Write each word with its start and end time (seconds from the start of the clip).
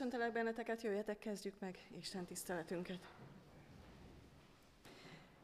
köszöntelek 0.00 0.32
benneteket, 0.32 0.82
jöjjetek, 0.82 1.18
kezdjük 1.18 1.54
meg 1.58 1.78
Isten 1.98 2.24
tiszteletünket. 2.24 2.98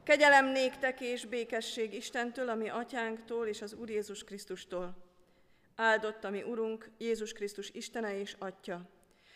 Kegyelem 0.02 0.46
néktek 0.46 1.00
és 1.00 1.24
békesség 1.24 1.94
Istentől, 1.94 2.48
ami 2.48 2.68
atyánktól 2.68 3.46
és 3.46 3.62
az 3.62 3.72
Úr 3.72 3.90
Jézus 3.90 4.24
Krisztustól. 4.24 4.96
Áldott 5.74 6.24
a 6.24 6.30
mi 6.30 6.42
Urunk, 6.42 6.90
Jézus 6.98 7.32
Krisztus 7.32 7.70
Istene 7.70 8.18
és 8.18 8.36
Atya, 8.38 8.90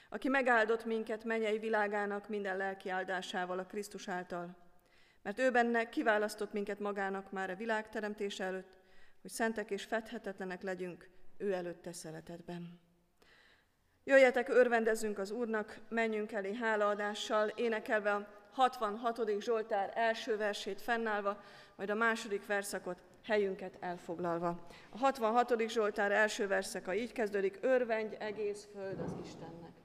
aki 0.09 0.29
megáldott 0.29 0.85
minket 0.85 1.25
mennyei 1.25 1.59
világának 1.59 2.29
minden 2.29 2.57
lelki 2.57 2.89
áldásával 2.89 3.59
a 3.59 3.66
Krisztus 3.66 4.09
által. 4.09 4.57
Mert 5.23 5.39
ő 5.39 5.50
benne 5.50 5.89
kiválasztott 5.89 6.52
minket 6.52 6.79
magának 6.79 7.32
már 7.32 7.50
a 7.50 7.57
világ 7.57 7.89
teremtése 7.89 8.45
előtt, 8.45 8.80
hogy 9.21 9.30
szentek 9.30 9.71
és 9.71 9.84
fedhetetlenek 9.84 10.62
legyünk 10.62 11.09
ő 11.37 11.52
előtte 11.52 11.93
szeretetben. 11.93 12.89
Jöjjetek, 14.05 14.48
örvendezzünk 14.48 15.19
az 15.19 15.30
Úrnak, 15.30 15.79
menjünk 15.88 16.33
elé 16.33 16.55
hálaadással, 16.55 17.48
énekelve 17.48 18.12
a 18.12 18.27
66. 18.52 19.41
Zsoltár 19.41 19.92
első 19.95 20.37
versét 20.37 20.80
fennállva, 20.80 21.41
majd 21.77 21.91
a 21.91 21.95
második 21.95 22.47
verszakot 22.47 22.98
helyünket 23.25 23.77
elfoglalva. 23.80 24.66
A 24.91 24.98
66. 24.98 25.69
Zsoltár 25.69 26.12
első 26.12 26.47
verszaka 26.47 26.95
így 26.95 27.12
kezdődik, 27.12 27.59
örvendj 27.61 28.15
egész 28.19 28.69
föld 28.75 29.01
az 29.01 29.15
Istennek. 29.25 29.80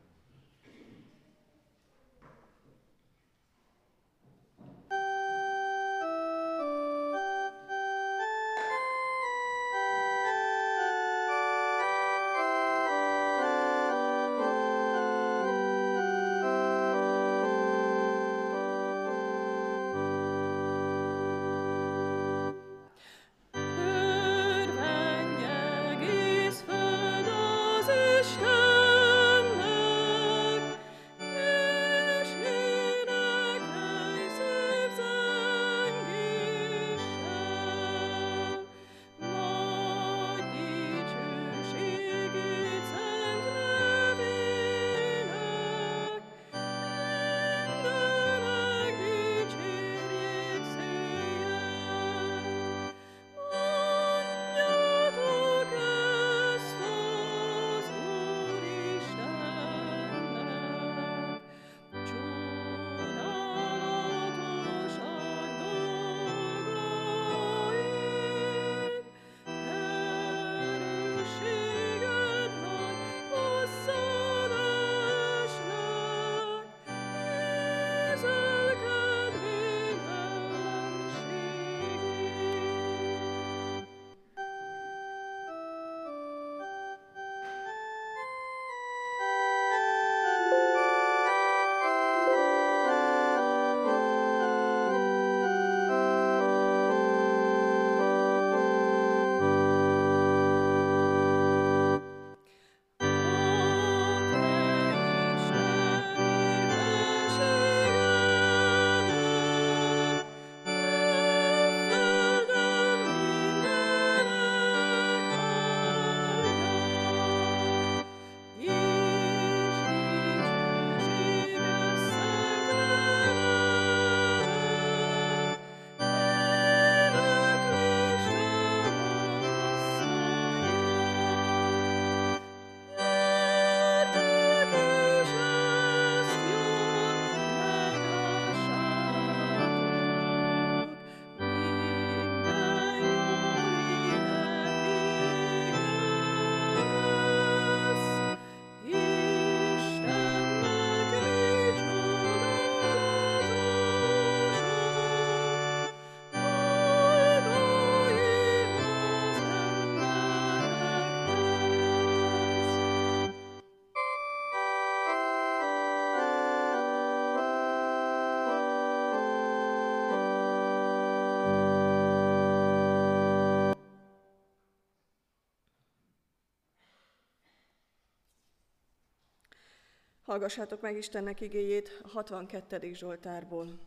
Hallgassátok 180.26 180.82
meg 180.82 180.98
Istennek 180.98 181.42
igéjét 181.42 182.00
a 182.04 182.08
62. 182.08 182.94
Zsoltárból. 182.94 183.80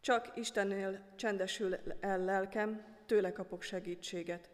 Csak 0.00 0.32
Istennél 0.34 1.12
csendesül 1.16 1.74
el 2.00 2.24
lelkem, 2.24 2.96
tőle 3.06 3.32
kapok 3.32 3.62
segítséget. 3.62 4.50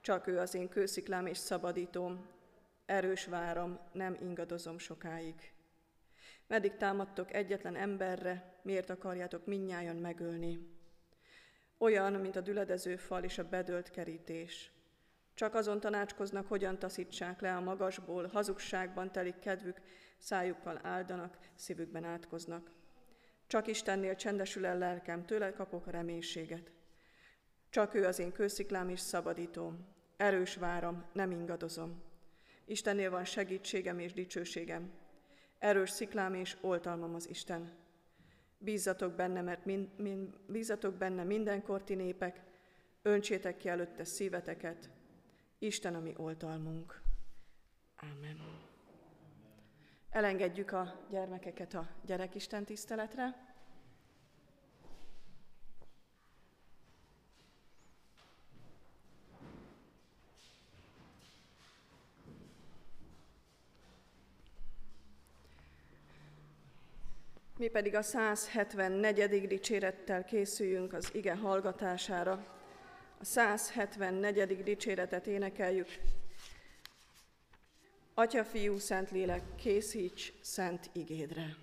Csak 0.00 0.26
ő 0.26 0.38
az 0.38 0.54
én 0.54 0.68
kősziklám 0.68 1.26
és 1.26 1.38
szabadítóm, 1.38 2.26
erős 2.86 3.24
váram, 3.26 3.78
nem 3.92 4.16
ingadozom 4.20 4.78
sokáig. 4.78 5.52
Meddig 6.46 6.76
támadtok 6.76 7.34
egyetlen 7.34 7.76
emberre, 7.76 8.58
miért 8.62 8.90
akarjátok 8.90 9.46
minnyájan 9.46 9.96
megölni? 9.96 10.58
Olyan, 11.78 12.12
mint 12.12 12.36
a 12.36 12.40
düledező 12.40 12.96
fal 12.96 13.24
és 13.24 13.38
a 13.38 13.48
bedölt 13.48 13.90
kerítés. 13.90 14.73
Csak 15.34 15.54
azon 15.54 15.80
tanácskoznak, 15.80 16.46
hogyan 16.46 16.78
taszítsák 16.78 17.40
le 17.40 17.56
a 17.56 17.60
magasból, 17.60 18.26
hazugságban 18.26 19.12
telik 19.12 19.38
kedvük, 19.38 19.80
szájukkal 20.18 20.78
áldanak, 20.82 21.38
szívükben 21.54 22.04
átkoznak. 22.04 22.70
Csak 23.46 23.66
Istennél 23.66 24.14
csendesül 24.14 24.66
el 24.66 24.78
lelkem, 24.78 25.26
tőle 25.26 25.52
kapok 25.52 25.90
reménységet. 25.90 26.72
Csak 27.70 27.94
ő 27.94 28.04
az 28.04 28.18
én 28.18 28.32
kősziklám 28.32 28.88
és 28.88 29.00
szabadítóm. 29.00 29.86
Erős 30.16 30.56
váram, 30.56 31.04
nem 31.12 31.30
ingadozom. 31.30 32.02
Istennél 32.64 33.10
van 33.10 33.24
segítségem 33.24 33.98
és 33.98 34.12
dicsőségem. 34.12 34.92
Erős 35.58 35.90
sziklám 35.90 36.34
és 36.34 36.56
oltalmam 36.60 37.14
az 37.14 37.28
Isten. 37.28 37.72
Bízzatok 38.58 39.12
benne, 39.12 39.40
mert 39.40 39.64
mind, 39.64 39.88
mind, 39.96 40.34
bízzatok 40.46 40.94
benne 40.94 41.24
mindenkor 41.24 41.84
ti 41.84 41.94
népek, 41.94 42.42
öntsétek 43.02 43.56
ki 43.56 43.68
előtte 43.68 44.04
szíveteket, 44.04 44.90
Isten 45.64 45.94
a 45.94 46.00
mi 46.00 46.14
oltalmunk. 46.16 47.00
Amen. 47.96 48.40
Elengedjük 50.10 50.72
a 50.72 51.06
gyermekeket 51.10 51.74
a 51.74 51.88
gyerekisten 52.06 52.64
tiszteletre. 52.64 53.52
Mi 67.58 67.68
pedig 67.68 67.94
a 67.94 68.02
174. 68.02 69.46
dicsérettel 69.46 70.24
készüljünk 70.24 70.92
az 70.92 71.14
ige 71.14 71.34
hallgatására. 71.36 72.63
A 73.20 73.24
174. 73.24 74.62
dicséretet 74.62 75.26
énekeljük. 75.26 75.88
Atya, 78.14 78.44
Fiú, 78.44 78.78
Szentlélek, 78.78 79.42
készíts 79.56 80.32
szent 80.40 80.90
igédre! 80.92 81.56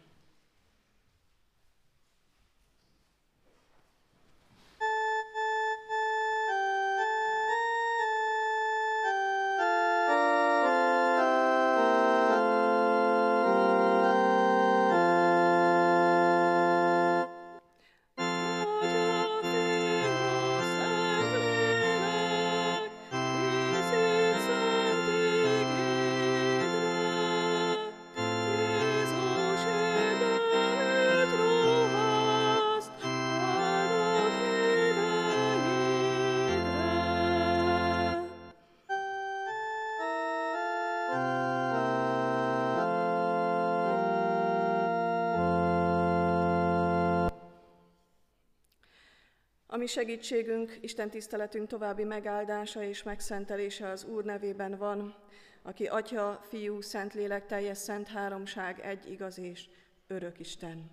Ami 49.82 49.90
segítségünk, 49.90 50.78
Isten 50.82 51.10
tiszteletünk 51.10 51.68
további 51.68 52.04
megáldása 52.04 52.84
és 52.84 53.04
megszentelése 53.04 53.88
az 53.90 54.04
Úr 54.04 54.24
nevében 54.24 54.78
van, 54.78 55.16
aki 55.62 55.86
Atya, 55.88 56.42
Fiú, 56.44 56.82
Szentlélek, 56.82 57.46
teljes 57.46 57.78
szent 57.78 58.08
háromság, 58.08 58.80
egy 58.80 59.12
igaz 59.12 59.38
és 59.38 59.70
örök 60.08 60.40
Isten. 60.40 60.92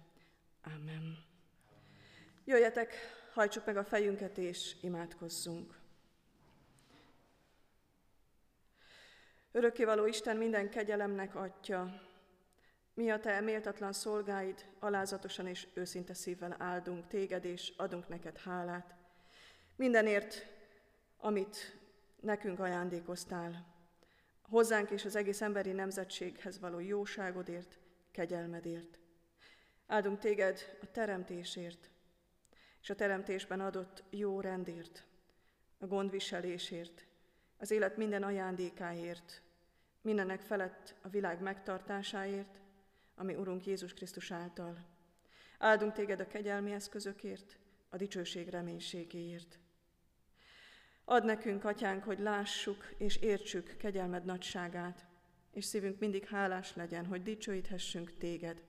Amen. 0.64 1.24
Jöjjetek, 2.44 2.94
hajtsuk 3.32 3.66
meg 3.66 3.76
a 3.76 3.84
fejünket 3.84 4.38
és 4.38 4.76
imádkozzunk. 4.80 5.74
Örökkévaló 9.52 10.06
Isten 10.06 10.36
minden 10.36 10.70
kegyelemnek 10.70 11.34
Atya, 11.34 12.07
mi 12.98 13.10
a 13.10 13.20
te 13.20 13.40
méltatlan 13.40 13.92
szolgáid, 13.92 14.64
alázatosan 14.78 15.46
és 15.46 15.66
őszinte 15.74 16.14
szívvel 16.14 16.56
áldunk 16.58 17.06
téged, 17.06 17.44
és 17.44 17.72
adunk 17.76 18.08
neked 18.08 18.38
hálát. 18.38 18.94
Mindenért, 19.76 20.46
amit 21.16 21.78
nekünk 22.20 22.58
ajándékoztál, 22.58 23.66
hozzánk 24.42 24.90
és 24.90 25.04
az 25.04 25.16
egész 25.16 25.40
emberi 25.40 25.72
nemzetséghez 25.72 26.58
való 26.60 26.78
jóságodért, 26.78 27.78
kegyelmedért. 28.10 28.98
Áldunk 29.86 30.18
téged 30.18 30.78
a 30.82 30.90
teremtésért, 30.90 31.90
és 32.82 32.90
a 32.90 32.94
teremtésben 32.94 33.60
adott 33.60 34.04
jó 34.10 34.40
rendért, 34.40 35.04
a 35.78 35.86
gondviselésért, 35.86 37.06
az 37.58 37.70
élet 37.70 37.96
minden 37.96 38.22
ajándékáért, 38.22 39.42
mindenek 40.00 40.40
felett 40.40 40.94
a 41.02 41.08
világ 41.08 41.40
megtartásáért, 41.40 42.60
ami 43.18 43.34
Urunk 43.34 43.66
Jézus 43.66 43.94
Krisztus 43.94 44.30
által. 44.30 44.76
Áldunk 45.58 45.92
téged 45.92 46.20
a 46.20 46.26
kegyelmi 46.26 46.72
eszközökért, 46.72 47.58
a 47.88 47.96
dicsőség 47.96 48.48
reménységéért. 48.48 49.58
Add 51.04 51.24
nekünk, 51.24 51.64
atyánk, 51.64 52.04
hogy 52.04 52.18
lássuk 52.18 52.94
és 52.96 53.16
értsük 53.16 53.76
kegyelmed 53.76 54.24
nagyságát, 54.24 55.06
és 55.52 55.64
szívünk 55.64 55.98
mindig 55.98 56.26
hálás 56.26 56.74
legyen, 56.74 57.06
hogy 57.06 57.22
dicsőíthessünk 57.22 58.16
téged, 58.18 58.62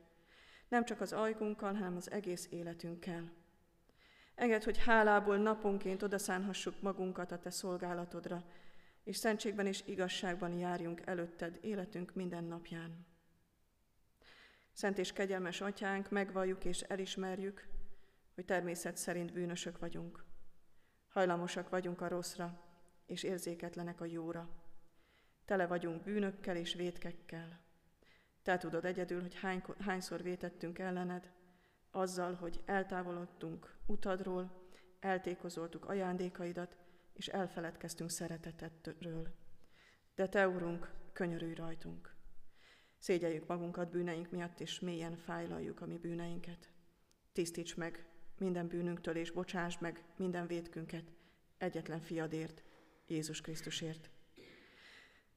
nem 0.67 0.85
csak 0.85 1.01
az 1.01 1.13
ajkunkkal, 1.13 1.73
hanem 1.73 1.95
az 1.95 2.11
egész 2.11 2.47
életünkkel. 2.51 3.31
Engedd, 4.35 4.63
hogy 4.63 4.77
hálából 4.77 5.37
naponként 5.37 6.03
odaszánhassuk 6.03 6.81
magunkat 6.81 7.31
a 7.31 7.39
te 7.39 7.49
szolgálatodra, 7.49 8.43
és 9.03 9.17
szentségben 9.17 9.65
és 9.65 9.83
igazságban 9.85 10.57
járjunk 10.57 11.01
előtted 11.05 11.57
életünk 11.61 12.15
minden 12.15 12.43
napján. 12.43 13.07
Szent 14.79 14.97
és 14.97 15.13
kegyelmes 15.13 15.61
atyánk, 15.61 16.09
megvalljuk 16.09 16.65
és 16.65 16.81
elismerjük, 16.81 17.67
hogy 18.35 18.45
természet 18.45 18.97
szerint 18.97 19.33
bűnösök 19.33 19.79
vagyunk. 19.79 20.25
Hajlamosak 21.07 21.69
vagyunk 21.69 22.01
a 22.01 22.07
rosszra, 22.07 22.61
és 23.05 23.23
érzéketlenek 23.23 24.01
a 24.01 24.05
jóra. 24.05 24.49
Tele 25.45 25.67
vagyunk 25.67 26.03
bűnökkel 26.03 26.55
és 26.55 26.73
vétkekkel. 26.73 27.59
Te 28.41 28.57
tudod 28.57 28.85
egyedül, 28.85 29.21
hogy 29.21 29.35
hány, 29.35 29.63
hányszor 29.79 30.23
vétettünk 30.23 30.79
ellened, 30.79 31.31
azzal, 31.91 32.33
hogy 32.33 32.61
eltávolodtunk 32.65 33.75
utadról, 33.85 34.69
eltékozoltuk 34.99 35.85
ajándékaidat, 35.85 36.77
és 37.13 37.27
elfeledkeztünk 37.27 38.09
szeretetedről. 38.09 39.35
De 40.15 40.27
Te, 40.27 40.47
Urunk, 40.47 40.91
könyörülj 41.13 41.53
rajtunk. 41.53 42.17
Szégyeljük 42.99 43.47
magunkat 43.47 43.89
bűneink 43.89 44.31
miatt, 44.31 44.59
és 44.59 44.79
mélyen 44.79 45.17
fájlaljuk 45.17 45.81
a 45.81 45.85
mi 45.85 45.97
bűneinket. 45.97 46.69
Tisztíts 47.31 47.75
meg 47.75 48.05
minden 48.37 48.67
bűnünktől, 48.67 49.15
és 49.15 49.31
bocsáss 49.31 49.77
meg 49.77 50.03
minden 50.15 50.47
védkünket 50.47 51.11
egyetlen 51.57 52.01
fiadért, 52.01 52.63
Jézus 53.07 53.41
Krisztusért. 53.41 54.09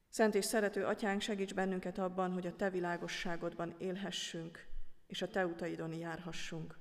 Szent 0.09 0.35
és 0.35 0.45
szerető 0.45 0.85
Atyánk, 0.85 1.21
segíts 1.21 1.55
bennünket 1.55 1.99
abban, 1.99 2.33
hogy 2.33 2.47
a 2.47 2.57
Te 2.57 2.71
világosságodban 2.71 3.75
élhessünk, 3.79 4.67
és 5.07 5.23
a 5.23 5.29
Te 5.29 5.47
utaidon 5.47 5.93
járhassunk, 5.93 6.79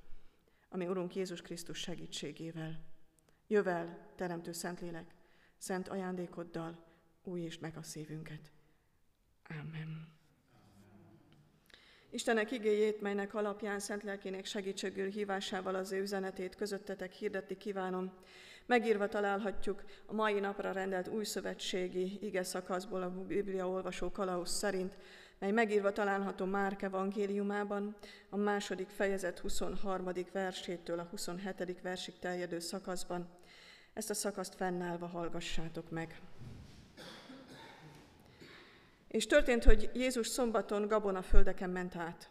ami 0.70 0.88
Urunk 0.88 1.16
Jézus 1.16 1.42
Krisztus 1.42 1.80
segítségével. 1.80 2.84
Jövel, 3.48 4.12
Teremtő 4.16 4.52
Szentlélek, 4.52 5.16
szent 5.58 5.88
ajándékoddal, 5.88 6.86
új 7.24 7.42
és 7.42 7.60
meg 7.60 7.78
a 7.78 7.84
szívünket. 7.84 8.52
Amen. 9.50 10.21
Istenek 12.14 12.52
igéjét, 12.52 13.02
melynek 13.02 13.34
alapján 13.34 13.80
szent 13.80 14.04
lelkének 14.04 14.46
segítségül 14.46 15.10
hívásával 15.10 15.76
az 15.76 15.92
ő 15.92 16.02
üzenetét 16.02 16.56
közöttetek 16.56 17.12
hirdetni 17.12 17.58
kívánom. 17.58 18.12
Megírva 18.66 19.08
találhatjuk 19.08 19.84
a 20.06 20.14
mai 20.14 20.40
napra 20.40 20.72
rendelt 20.72 21.08
új 21.08 21.24
szövetségi 21.24 22.20
ige 22.22 22.44
szakaszból 22.44 23.02
a 23.02 23.10
Biblia 23.10 23.70
olvasó 23.70 24.12
kalausz 24.12 24.52
szerint, 24.52 24.98
mely 25.40 25.52
megírva 25.52 25.92
található 25.92 26.46
Márk 26.46 26.82
evangéliumában, 26.82 27.96
a 28.30 28.38
második 28.38 28.90
fejezet 28.90 29.40
23. 29.40 30.10
versétől 30.32 31.00
a 31.00 31.08
27. 31.12 31.82
versig 31.82 32.20
terjedő 32.20 32.60
szakaszban. 32.60 33.28
Ezt 33.94 34.10
a 34.10 34.14
szakaszt 34.14 34.56
fennállva 34.56 35.08
hallgassátok 35.08 35.90
meg. 35.90 36.22
És 39.12 39.26
történt, 39.26 39.64
hogy 39.64 39.90
Jézus 39.94 40.28
szombaton 40.28 40.88
Gabona 40.88 41.22
földeken 41.22 41.70
ment 41.70 41.96
át, 41.96 42.30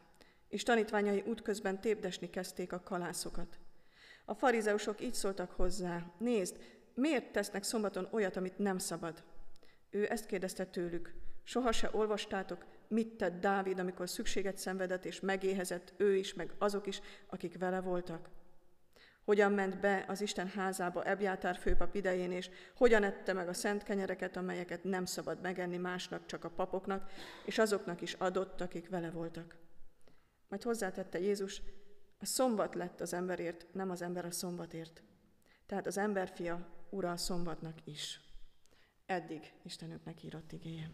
és 0.49 0.63
tanítványai 0.63 1.23
útközben 1.27 1.81
tépdesni 1.81 2.31
kezdték 2.31 2.73
a 2.73 2.81
kalászokat. 2.81 3.59
A 4.25 4.35
farizeusok 4.35 5.01
így 5.01 5.15
szóltak 5.15 5.51
hozzá, 5.51 6.13
nézd, 6.19 6.57
miért 6.95 7.33
tesznek 7.33 7.63
szombaton 7.63 8.09
olyat, 8.11 8.37
amit 8.37 8.59
nem 8.59 8.79
szabad? 8.79 9.23
Ő 9.91 10.11
ezt 10.11 10.27
kérdezte 10.27 10.67
tőlük, 10.67 11.15
soha 11.43 11.73
se 11.73 11.89
olvastátok, 11.93 12.65
mit 12.89 13.09
tett 13.09 13.41
Dávid, 13.41 13.79
amikor 13.79 14.09
szükséget 14.09 14.59
szenvedett 14.59 15.05
és 15.05 15.21
megéhezett 15.21 15.93
ő 15.97 16.17
is, 16.17 16.35
meg 16.35 16.53
azok 16.59 16.87
is, 16.87 17.01
akik 17.27 17.59
vele 17.59 17.81
voltak? 17.81 18.29
Hogyan 19.31 19.53
ment 19.53 19.81
be 19.81 20.05
az 20.09 20.21
Isten 20.21 20.49
házába 20.49 21.05
Ebjátár 21.05 21.57
főpap 21.57 21.95
idején, 21.95 22.33
és 22.33 22.51
hogyan 22.77 23.03
ette 23.03 23.33
meg 23.33 23.49
a 23.49 23.53
szent 23.53 23.83
kenyereket, 23.83 24.37
amelyeket 24.37 24.85
nem 24.85 25.05
szabad 25.05 25.41
megenni 25.41 25.77
másnak, 25.77 26.27
csak 26.27 26.45
a 26.45 26.51
papoknak, 26.51 27.11
és 27.45 27.59
azoknak 27.59 28.01
is 28.01 28.13
adott, 28.13 28.61
akik 28.61 28.89
vele 28.89 29.11
voltak. 29.11 29.57
Majd 30.49 30.63
hozzátette 30.63 31.21
Jézus, 31.21 31.63
a 32.19 32.27
szombat 32.27 32.75
lett 32.75 33.01
az 33.01 33.13
emberért, 33.13 33.67
nem 33.73 33.91
az 33.91 34.03
ember 34.03 34.25
a 34.25 34.31
szombatért. 34.31 35.03
Tehát 35.67 35.87
az 35.87 35.99
emberfia 35.99 36.69
ura 36.89 37.11
a 37.11 37.17
szombatnak 37.17 37.87
is. 37.87 38.21
Eddig 39.07 39.53
Istenüknek 39.63 40.23
írott 40.23 40.53
igéje. 40.53 40.91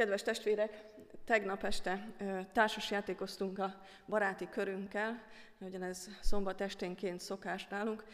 Kedves 0.00 0.22
testvérek, 0.22 0.84
tegnap 1.24 1.64
este 1.64 2.08
társas 2.52 2.90
játékoztunk 2.90 3.58
a 3.58 3.80
baráti 4.06 4.48
körünkkel, 4.48 5.22
ez 5.80 6.08
szombat 6.20 6.60
esténként 6.60 7.20
szokás 7.20 7.66
nálunk, 7.66 8.04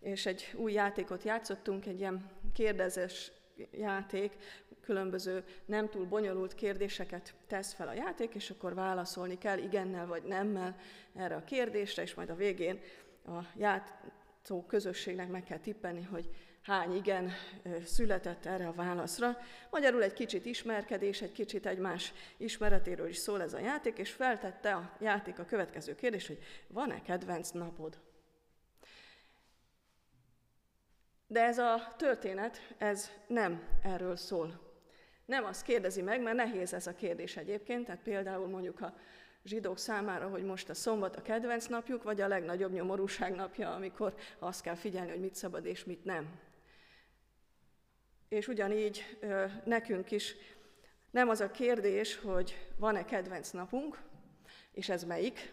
és 0.00 0.26
egy 0.26 0.52
új 0.54 0.72
játékot 0.72 1.22
játszottunk, 1.22 1.86
egy 1.86 1.98
ilyen 1.98 2.30
kérdezes 2.54 3.32
játék, 3.70 4.32
különböző 4.80 5.44
nem 5.64 5.88
túl 5.88 6.04
bonyolult 6.04 6.54
kérdéseket 6.54 7.34
tesz 7.46 7.72
fel 7.72 7.88
a 7.88 7.94
játék, 7.94 8.34
és 8.34 8.50
akkor 8.50 8.74
válaszolni 8.74 9.38
kell 9.38 9.58
igennel 9.58 10.06
vagy 10.06 10.22
nemmel 10.22 10.76
erre 11.14 11.34
a 11.34 11.44
kérdésre, 11.44 12.02
és 12.02 12.14
majd 12.14 12.30
a 12.30 12.36
végén 12.36 12.80
a 13.26 13.40
játszó 13.56 14.64
közösségnek 14.66 15.28
meg 15.28 15.42
kell 15.42 15.58
tippelni, 15.58 16.02
hogy 16.02 16.30
hány 16.62 16.94
igen 16.94 17.32
született 17.84 18.46
erre 18.46 18.66
a 18.66 18.72
válaszra. 18.72 19.38
Magyarul 19.70 20.02
egy 20.02 20.12
kicsit 20.12 20.46
ismerkedés, 20.46 21.22
egy 21.22 21.32
kicsit 21.32 21.66
egymás 21.66 22.12
ismeretéről 22.36 23.08
is 23.08 23.16
szól 23.16 23.42
ez 23.42 23.54
a 23.54 23.58
játék, 23.58 23.98
és 23.98 24.10
feltette 24.10 24.74
a 24.74 24.96
játék 25.00 25.38
a 25.38 25.44
következő 25.44 25.94
kérdés, 25.94 26.26
hogy 26.26 26.38
van-e 26.66 27.02
kedvenc 27.02 27.50
napod? 27.50 28.00
De 31.26 31.42
ez 31.42 31.58
a 31.58 31.94
történet, 31.96 32.74
ez 32.78 33.10
nem 33.26 33.62
erről 33.82 34.16
szól. 34.16 34.70
Nem 35.24 35.44
azt 35.44 35.62
kérdezi 35.62 36.02
meg, 36.02 36.22
mert 36.22 36.36
nehéz 36.36 36.72
ez 36.72 36.86
a 36.86 36.94
kérdés 36.94 37.36
egyébként, 37.36 37.84
tehát 37.84 38.02
például 38.02 38.48
mondjuk 38.48 38.80
a 38.80 38.94
zsidók 39.44 39.78
számára, 39.78 40.28
hogy 40.28 40.44
most 40.44 40.68
a 40.68 40.74
szombat 40.74 41.16
a 41.16 41.22
kedvenc 41.22 41.66
napjuk, 41.66 42.02
vagy 42.02 42.20
a 42.20 42.28
legnagyobb 42.28 42.72
nyomorúság 42.72 43.34
napja, 43.34 43.74
amikor 43.74 44.14
azt 44.38 44.62
kell 44.62 44.74
figyelni, 44.74 45.10
hogy 45.10 45.20
mit 45.20 45.34
szabad 45.34 45.64
és 45.64 45.84
mit 45.84 46.04
nem. 46.04 46.40
És 48.32 48.48
ugyanígy 48.48 49.18
nekünk 49.64 50.10
is 50.10 50.34
nem 51.10 51.28
az 51.28 51.40
a 51.40 51.50
kérdés, 51.50 52.16
hogy 52.16 52.68
van-e 52.76 53.04
kedvenc 53.04 53.50
napunk, 53.50 54.02
és 54.70 54.88
ez 54.88 55.04
melyik, 55.04 55.52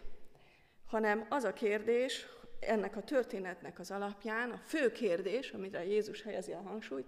hanem 0.86 1.26
az 1.28 1.44
a 1.44 1.52
kérdés, 1.52 2.26
ennek 2.60 2.96
a 2.96 3.02
történetnek 3.02 3.78
az 3.78 3.90
alapján, 3.90 4.50
a 4.50 4.62
fő 4.64 4.92
kérdés, 4.92 5.50
amire 5.50 5.84
Jézus 5.84 6.22
helyezi 6.22 6.52
a 6.52 6.60
hangsúlyt, 6.60 7.06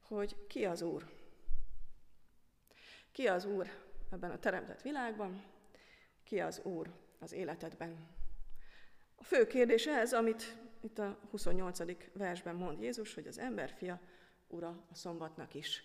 hogy 0.00 0.46
ki 0.46 0.64
az 0.64 0.82
Úr. 0.82 1.04
Ki 3.12 3.26
az 3.26 3.44
Úr 3.44 3.66
ebben 4.10 4.30
a 4.30 4.38
teremtett 4.38 4.82
világban, 4.82 5.44
ki 6.24 6.40
az 6.40 6.60
Úr 6.64 6.90
az 7.18 7.32
életedben. 7.32 8.08
A 9.14 9.24
fő 9.24 9.46
kérdés 9.46 9.86
ez, 9.86 10.12
amit 10.12 10.56
itt 10.80 10.98
a 10.98 11.18
28. 11.30 11.78
versben 12.12 12.54
mond 12.54 12.82
Jézus, 12.82 13.14
hogy 13.14 13.26
az 13.26 13.38
ember 13.38 13.74
fia 13.76 14.00
ura 14.52 14.84
a 14.90 14.94
szombatnak 14.94 15.54
is. 15.54 15.82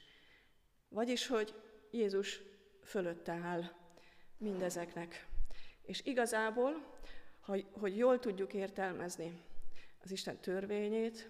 Vagyis, 0.90 1.28
hogy 1.28 1.54
Jézus 1.92 2.42
fölötte 2.84 3.32
áll 3.32 3.64
mindezeknek. 4.38 5.28
És 5.82 6.02
igazából, 6.04 6.98
hogy 7.72 7.98
jól 7.98 8.20
tudjuk 8.20 8.54
értelmezni 8.54 9.42
az 10.04 10.12
Isten 10.12 10.38
törvényét, 10.38 11.30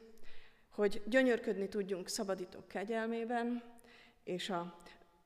hogy 0.70 1.02
gyönyörködni 1.06 1.68
tudjunk 1.68 2.08
szabadítók 2.08 2.68
kegyelmében, 2.68 3.64
és 4.24 4.50
a 4.50 4.82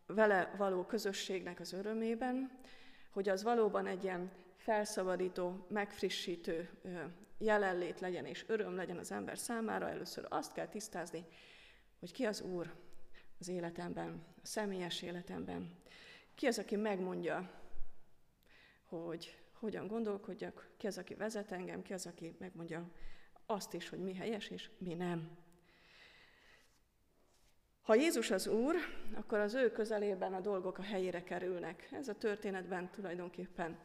vele 0.06 0.54
való 0.58 0.86
közösségnek 0.86 1.60
az 1.60 1.74
örömében, 1.74 2.60
hogy 3.10 3.30
az 3.30 3.44
valóban 3.44 3.88
egy 3.88 4.04
ilyen 4.04 4.32
felszabadító, 4.58 5.66
megfrissítő 5.68 6.70
jelenlét 7.38 8.00
legyen 8.00 8.26
és 8.26 8.46
öröm 8.48 8.76
legyen 8.76 8.98
az 8.98 9.12
ember 9.12 9.38
számára, 9.38 9.90
először 9.90 10.26
azt 10.30 10.54
kell 10.54 10.68
tisztázni, 10.68 11.26
hogy 12.02 12.12
ki 12.12 12.26
az 12.26 12.42
Úr 12.42 12.74
az 13.40 13.48
életemben, 13.48 14.24
a 14.44 14.46
személyes 14.46 15.02
életemben. 15.02 15.76
Ki 16.36 16.46
az, 16.46 16.60
aki 16.60 16.76
megmondja, 16.76 17.52
hogy 18.86 19.40
hogyan 19.52 19.88
gondolkodjak, 19.88 20.70
ki 20.78 20.88
az, 20.88 20.98
aki 20.98 21.14
vezet 21.14 21.52
engem, 21.52 21.82
ki 21.82 21.94
az, 21.94 22.06
aki 22.06 22.36
megmondja 22.40 22.92
azt 23.46 23.74
is, 23.74 23.90
hogy 23.90 24.00
mi 24.00 24.14
helyes 24.14 24.50
és 24.50 24.70
mi 24.78 24.94
nem. 24.94 25.38
Ha 27.82 27.96
Jézus 27.96 28.32
az 28.32 28.48
Úr, 28.48 28.76
akkor 29.14 29.40
az 29.40 29.54
ő 29.54 29.72
közelében 29.72 30.34
a 30.34 30.42
dolgok 30.42 30.78
a 30.78 30.84
helyére 30.84 31.24
kerülnek. 31.24 31.88
Ez 31.92 32.08
a 32.08 32.18
történetben 32.18 32.90
tulajdonképpen 32.90 33.80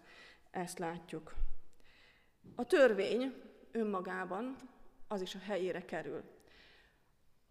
ezt 0.51 0.79
látjuk. 0.79 1.35
A 2.55 2.65
törvény 2.65 3.35
önmagában 3.73 4.57
az 5.09 5.21
is 5.21 5.35
a 5.35 5.39
helyére 5.39 5.85
kerül. 5.85 6.36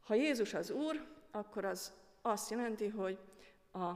Ha 0.05 0.13
Jézus 0.13 0.53
az 0.53 0.69
Úr, 0.69 1.05
akkor 1.31 1.65
az 1.65 1.93
azt 2.21 2.49
jelenti, 2.49 2.87
hogy 2.87 3.19
a, 3.71 3.91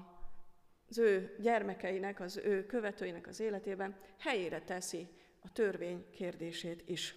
az 0.89 0.98
ő 0.98 1.36
gyermekeinek, 1.39 2.20
az 2.20 2.38
ő 2.38 2.66
követőinek 2.66 3.28
az 3.28 3.39
életében 3.39 3.98
helyére 4.18 4.62
teszi 4.62 5.08
a 5.44 5.51
törvény 5.51 6.10
kérdését 6.12 6.89
is. 6.89 7.16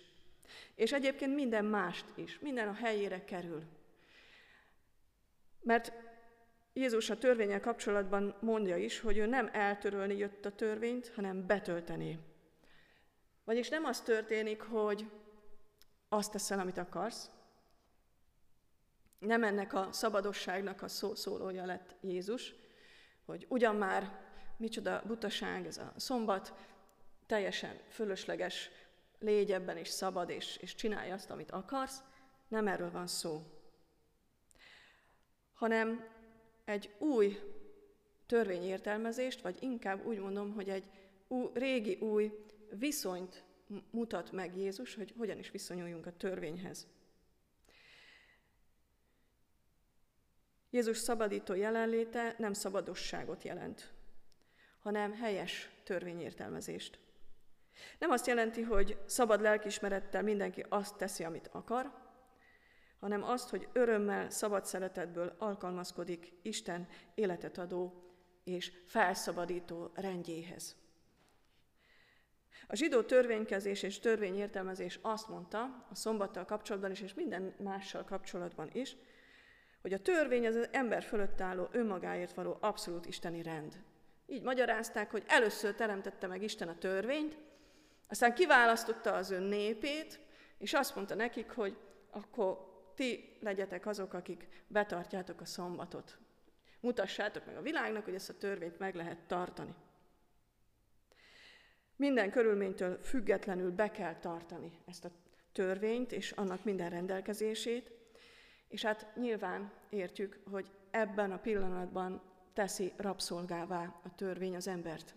És 0.75 0.92
egyébként 0.92 1.34
minden 1.34 1.64
mást 1.64 2.04
is, 2.14 2.38
minden 2.38 2.68
a 2.68 2.72
helyére 2.72 3.25
kerül. 3.25 3.62
Mert 5.61 5.92
Jézus 6.72 7.11
a 7.11 7.18
törvényel 7.18 7.61
kapcsolatban 7.61 8.37
mondja 8.40 8.76
is, 8.76 9.00
hogy 9.00 9.16
ő 9.16 9.26
nem 9.26 9.49
eltörölni 9.52 10.16
jött 10.16 10.44
a 10.44 10.54
törvényt, 10.54 11.12
hanem 11.14 11.46
betölteni. 11.46 12.18
Vagyis 13.44 13.68
nem 13.68 13.84
az 13.84 14.00
történik, 14.00 14.61
hogy 14.61 15.11
azt 16.08 16.32
teszel, 16.32 16.58
amit 16.58 16.78
akarsz, 16.78 17.30
nem 19.22 19.44
ennek 19.44 19.74
a 19.74 19.88
szabadosságnak 19.90 20.82
a 20.82 20.88
szó, 20.88 21.14
szólója 21.14 21.64
lett 21.64 21.94
Jézus, 22.00 22.54
hogy 23.24 23.46
ugyan 23.48 23.76
már 23.76 24.20
micsoda 24.56 25.02
butaság 25.06 25.66
ez 25.66 25.78
a 25.78 25.92
szombat, 25.96 26.54
teljesen 27.26 27.78
fölösleges, 27.88 28.70
légy 29.18 29.52
ebben 29.52 29.76
is 29.76 29.88
szabad, 29.88 30.30
és, 30.30 30.56
és 30.56 30.74
csinálj 30.74 31.10
azt, 31.10 31.30
amit 31.30 31.50
akarsz. 31.50 32.02
Nem 32.48 32.66
erről 32.66 32.90
van 32.90 33.06
szó 33.06 33.42
hanem 35.62 36.04
egy 36.64 36.90
új 36.98 37.38
törvényértelmezést, 38.26 39.40
vagy 39.40 39.56
inkább 39.60 40.06
úgy 40.06 40.18
mondom, 40.18 40.54
hogy 40.54 40.68
egy 40.68 40.84
új, 41.28 41.50
régi 41.52 41.94
új 41.94 42.32
viszonyt 42.78 43.44
mutat 43.90 44.32
meg 44.32 44.56
Jézus, 44.56 44.94
hogy 44.94 45.14
hogyan 45.16 45.38
is 45.38 45.50
viszonyuljunk 45.50 46.06
a 46.06 46.16
törvényhez. 46.16 46.86
Jézus 50.72 50.96
szabadító 50.96 51.54
jelenléte 51.54 52.34
nem 52.38 52.52
szabadosságot 52.52 53.42
jelent, 53.42 53.92
hanem 54.78 55.12
helyes 55.12 55.70
törvényértelmezést. 55.84 56.98
Nem 57.98 58.10
azt 58.10 58.26
jelenti, 58.26 58.62
hogy 58.62 58.98
szabad 59.06 59.40
lelkismerettel 59.40 60.22
mindenki 60.22 60.64
azt 60.68 60.96
teszi, 60.96 61.24
amit 61.24 61.48
akar, 61.52 61.92
hanem 63.00 63.22
azt, 63.22 63.48
hogy 63.48 63.68
örömmel, 63.72 64.30
szabad 64.30 64.66
szeretetből 64.66 65.34
alkalmazkodik 65.38 66.32
Isten 66.42 66.88
életet 67.14 67.58
adó 67.58 68.04
és 68.44 68.72
felszabadító 68.86 69.90
rendjéhez. 69.94 70.76
A 72.66 72.76
zsidó 72.76 73.02
törvénykezés 73.02 73.82
és 73.82 73.98
törvényértelmezés 73.98 74.98
azt 75.02 75.28
mondta, 75.28 75.86
a 75.90 75.94
szombattal 75.94 76.44
kapcsolatban 76.44 76.90
is, 76.90 77.00
és 77.00 77.14
minden 77.14 77.54
mással 77.58 78.04
kapcsolatban 78.04 78.70
is, 78.72 78.96
hogy 79.82 79.92
a 79.92 80.02
törvény 80.02 80.46
az, 80.46 80.54
az 80.54 80.68
ember 80.70 81.02
fölött 81.02 81.40
álló 81.40 81.68
önmagáért 81.72 82.34
való 82.34 82.56
abszolút 82.60 83.06
isteni 83.06 83.42
rend. 83.42 83.82
Így 84.26 84.42
magyarázták, 84.42 85.10
hogy 85.10 85.24
először 85.26 85.74
teremtette 85.74 86.26
meg 86.26 86.42
Isten 86.42 86.68
a 86.68 86.78
törvényt, 86.78 87.36
aztán 88.08 88.34
kiválasztotta 88.34 89.12
az 89.12 89.30
ön 89.30 89.42
népét, 89.42 90.20
és 90.58 90.72
azt 90.72 90.94
mondta 90.94 91.14
nekik, 91.14 91.50
hogy 91.50 91.76
akkor 92.10 92.70
ti 92.94 93.36
legyetek 93.40 93.86
azok, 93.86 94.12
akik 94.12 94.48
betartjátok 94.66 95.40
a 95.40 95.44
szombatot. 95.44 96.18
Mutassátok 96.80 97.46
meg 97.46 97.56
a 97.56 97.62
világnak, 97.62 98.04
hogy 98.04 98.14
ezt 98.14 98.28
a 98.28 98.38
törvényt 98.38 98.78
meg 98.78 98.94
lehet 98.94 99.18
tartani. 99.26 99.74
Minden 101.96 102.30
körülménytől 102.30 102.98
függetlenül 103.02 103.70
be 103.70 103.90
kell 103.90 104.18
tartani 104.18 104.78
ezt 104.86 105.04
a 105.04 105.10
törvényt 105.52 106.12
és 106.12 106.30
annak 106.30 106.64
minden 106.64 106.90
rendelkezését, 106.90 108.01
és 108.72 108.82
hát 108.82 109.16
nyilván 109.16 109.72
értjük, 109.88 110.40
hogy 110.50 110.70
ebben 110.90 111.32
a 111.32 111.38
pillanatban 111.38 112.22
teszi 112.52 112.92
rabszolgává 112.96 114.00
a 114.04 114.14
törvény 114.14 114.56
az 114.56 114.66
embert. 114.66 115.14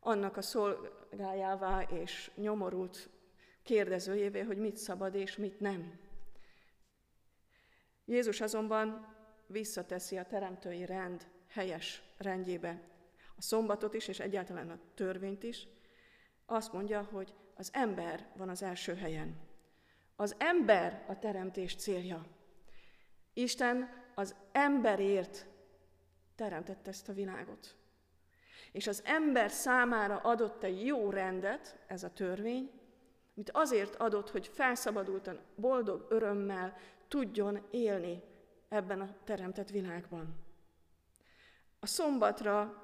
Annak 0.00 0.36
a 0.36 0.42
szolgájává 0.42 1.82
és 1.82 2.30
nyomorult 2.34 3.08
kérdezőjévé, 3.62 4.40
hogy 4.40 4.56
mit 4.56 4.76
szabad 4.76 5.14
és 5.14 5.36
mit 5.36 5.60
nem. 5.60 5.98
Jézus 8.04 8.40
azonban 8.40 9.14
visszateszi 9.46 10.16
a 10.18 10.26
teremtői 10.26 10.84
rend 10.84 11.26
helyes 11.48 12.02
rendjébe 12.16 12.80
a 13.36 13.42
szombatot 13.42 13.94
is, 13.94 14.08
és 14.08 14.20
egyáltalán 14.20 14.70
a 14.70 14.78
törvényt 14.94 15.42
is. 15.42 15.68
Azt 16.46 16.72
mondja, 16.72 17.02
hogy 17.02 17.34
az 17.54 17.70
ember 17.72 18.26
van 18.36 18.48
az 18.48 18.62
első 18.62 18.94
helyen. 18.94 19.51
Az 20.16 20.34
ember 20.38 21.04
a 21.08 21.18
teremtés 21.18 21.74
célja. 21.74 22.26
Isten 23.32 23.88
az 24.14 24.34
emberért 24.52 25.46
teremtette 26.34 26.90
ezt 26.90 27.08
a 27.08 27.12
világot. 27.12 27.76
És 28.72 28.86
az 28.86 29.02
ember 29.04 29.50
számára 29.50 30.16
adott 30.16 30.62
egy 30.62 30.86
jó 30.86 31.10
rendet, 31.10 31.78
ez 31.86 32.02
a 32.02 32.12
törvény, 32.12 32.70
amit 33.34 33.50
azért 33.50 33.94
adott, 33.94 34.30
hogy 34.30 34.46
felszabadultan, 34.46 35.40
boldog 35.54 36.06
örömmel 36.08 36.76
tudjon 37.08 37.66
élni 37.70 38.22
ebben 38.68 39.00
a 39.00 39.14
teremtett 39.24 39.70
világban. 39.70 40.34
A 41.80 41.86
szombatra 41.86 42.82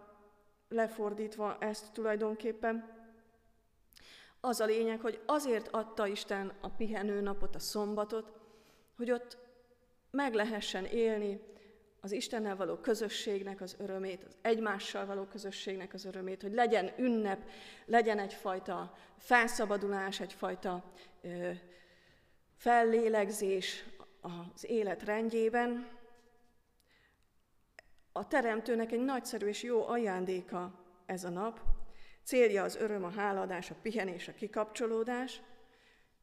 lefordítva 0.69 1.59
ezt 1.59 1.93
tulajdonképpen 1.93 2.98
az 4.41 4.61
a 4.61 4.65
lényeg, 4.65 5.01
hogy 5.01 5.21
azért 5.27 5.69
adta 5.69 6.07
Isten 6.07 6.53
a 6.61 6.69
pihenő 6.69 7.21
napot, 7.21 7.55
a 7.55 7.59
szombatot, 7.59 8.33
hogy 8.97 9.11
ott 9.11 9.39
meg 10.11 10.35
lehessen 10.35 10.85
élni 10.85 11.41
az 12.01 12.13
Istennel 12.13 12.57
való 12.57 12.77
közösségnek 12.77 13.61
az 13.61 13.77
örömét, 13.79 14.25
az 14.25 14.37
egymással 14.43 15.07
való 15.07 15.25
közösségnek 15.25 15.95
az 15.95 16.05
örömét, 16.05 16.43
hogy 16.43 16.53
legyen 16.53 16.93
ünnep, 16.99 17.49
legyen 17.85 18.19
egyfajta 18.19 18.97
felszabadulás, 19.19 20.21
egyfajta 20.21 20.93
ö, 21.21 21.51
fellélegzés 22.57 23.85
az 24.21 24.65
élet 24.65 25.03
rendjében. 25.03 25.89
A 28.13 28.29
Teremtőnek 28.29 28.93
egy 28.93 29.05
nagyszerű 29.05 29.47
és 29.47 29.63
jó 29.63 29.87
ajándéka 29.87 30.85
ez 31.07 31.25
a 31.25 31.29
nap. 31.29 31.61
Célja 32.29 32.63
az 32.63 32.77
öröm, 32.77 33.05
a 33.05 33.11
háladás, 33.11 33.71
a 33.71 33.75
pihenés, 33.83 34.29
a 34.29 34.35
kikapcsolódás. 34.35 35.43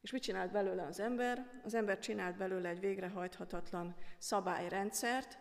És 0.00 0.10
mit 0.10 0.22
csinált 0.22 0.52
belőle 0.52 0.82
az 0.82 1.00
ember? 1.00 1.60
Az 1.64 1.74
ember 1.74 1.98
csinált 1.98 2.36
belőle 2.36 2.68
egy 2.68 2.80
végrehajthatatlan 2.80 3.96
szabályrendszert, 4.18 5.38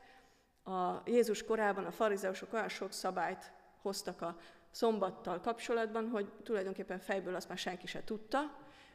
a 0.64 1.02
Jézus 1.06 1.44
korában 1.44 1.86
a 1.86 1.92
farizeusok 1.92 2.54
olyan 2.54 2.70
sok 2.70 2.92
szabályt 2.92 3.52
hoztak 3.82 4.22
a 4.22 4.38
szombattal 4.72 5.40
kapcsolatban, 5.40 6.10
hogy 6.10 6.32
tulajdonképpen 6.44 7.00
fejből 7.00 7.36
azt 7.36 7.48
már 7.48 7.58
senki 7.58 7.88
se 7.88 8.04
tudta, 8.04 8.40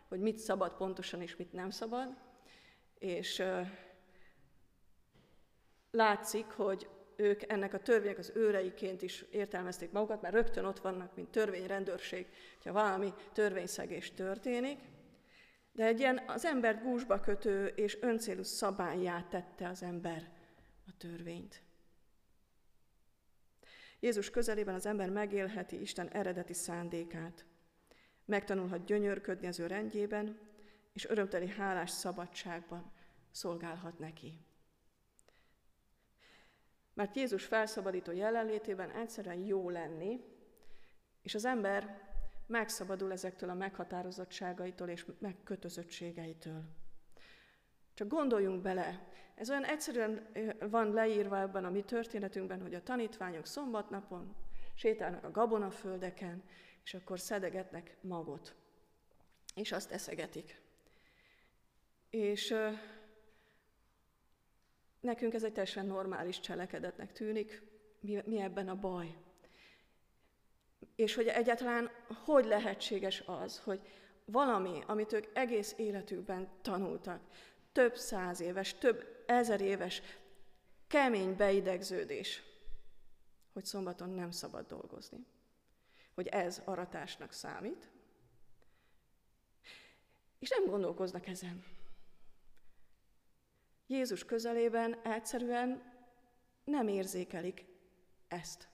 hogy 0.09 0.21
mit 0.21 0.39
szabad 0.39 0.77
pontosan 0.77 1.23
és 1.23 1.37
mit 1.37 1.53
nem 1.53 1.71
szabad. 1.71 2.17
És 2.99 3.43
látszik, 5.91 6.47
hogy 6.47 6.89
ők 7.21 7.53
ennek 7.53 7.75
a 7.75 7.79
törvények 7.79 8.19
az 8.19 8.33
őreiként 8.35 9.03
is 9.03 9.25
értelmezték 9.31 9.91
magukat, 9.91 10.23
mert 10.23 10.35
rögtön 10.35 10.65
ott 10.65 10.79
vannak, 10.79 11.15
mint 11.15 11.31
törvényrendőrség, 11.31 12.27
ha 12.65 12.73
valami 12.73 13.15
törvényszegés 13.33 14.11
történik. 14.11 14.79
De 15.73 15.85
egy 15.85 15.99
ilyen 15.99 16.23
az 16.27 16.45
ember 16.45 16.83
gúzsba 16.83 17.21
kötő 17.21 17.67
és 17.67 17.99
öncélú 18.01 18.43
szabályát 18.43 19.27
tette 19.27 19.69
az 19.69 19.83
ember 19.83 20.31
a 20.87 20.97
törvényt. 20.99 21.63
Jézus 24.01 24.31
közelében 24.31 24.75
az 24.75 24.87
ember 24.87 25.11
megélheti 25.11 25.81
Isten 25.81 26.09
eredeti 26.09 26.55
szándékát. 26.55 27.45
Megtanulhat 28.25 28.85
gyönyörködni 28.85 29.47
az 29.47 29.59
ő 29.59 29.67
rendjében, 29.67 30.39
és 30.93 31.09
örömteli 31.09 31.49
hálás 31.49 31.91
szabadságban 31.91 32.93
szolgálhat 33.31 33.99
neki. 33.99 34.45
Mert 36.95 37.17
Jézus 37.17 37.45
felszabadító 37.45 38.13
jelenlétében 38.13 38.91
egyszerűen 38.91 39.39
jó 39.39 39.71
lenni, 39.71 40.21
és 41.23 41.35
az 41.35 41.45
ember 41.45 42.09
megszabadul 42.47 43.13
ezektől 43.13 43.51
a 43.51 43.55
meghatározottságaitól 43.55 44.89
és 44.89 45.07
megkötözöttségeitől. 45.19 46.63
Csak 47.95 48.09
gondoljunk 48.09 48.63
bele, 48.63 49.09
ez 49.35 49.51
olyan 49.51 49.65
egyszerűen 49.65 50.29
van 50.71 50.93
leírva 50.93 51.39
ebben 51.39 51.65
a 51.65 51.71
mi 51.71 51.83
történetünkben, 51.83 52.61
hogy 52.61 52.75
a 52.75 52.83
tanítványok 52.83 53.47
szombatnapon 53.47 54.35
sétálnak 54.75 55.25
a 55.25 55.31
gabonaföldeken, 55.31 56.43
és 56.85 56.95
akkor 56.95 57.21
szedegetnek 57.21 57.97
magot, 58.01 58.55
és 59.55 59.73
azt 59.73 59.91
eszegetik. 59.91 60.61
És 62.11 62.55
nekünk 65.01 65.35
ez 65.35 65.45
egy 65.45 65.53
teljesen 65.53 65.87
normális 65.87 66.41
cselekedetnek 66.41 67.13
tűnik, 67.13 67.63
mi, 68.01 68.23
mi 68.25 68.41
ebben 68.41 68.69
a 68.69 68.75
baj. 68.75 69.17
És 70.97 71.15
hogy 71.15 71.27
egyáltalán 71.27 71.91
hogy 72.25 72.45
lehetséges 72.45 73.23
az, 73.27 73.59
hogy 73.59 73.81
valami, 74.25 74.83
amit 74.87 75.13
ők 75.13 75.27
egész 75.33 75.75
életükben 75.77 76.49
tanultak, 76.63 77.21
több 77.73 77.97
száz 77.97 78.41
éves, 78.41 78.75
több 78.75 79.25
ezer 79.27 79.61
éves 79.61 80.03
kemény 80.87 81.37
beidegződés, 81.37 82.43
hogy 83.53 83.65
szombaton 83.65 84.11
nem 84.11 84.31
szabad 84.31 84.67
dolgozni. 84.67 85.27
Hogy 86.15 86.27
ez 86.27 86.63
aratásnak 86.65 87.33
számít. 87.33 87.89
És 90.39 90.49
nem 90.49 90.67
gondolkoznak 90.67 91.27
ezen. 91.27 91.65
Jézus 93.91 94.25
közelében 94.25 95.01
egyszerűen 95.03 95.83
nem 96.65 96.89
érzékelik 96.89 97.65
ezt. 98.29 98.69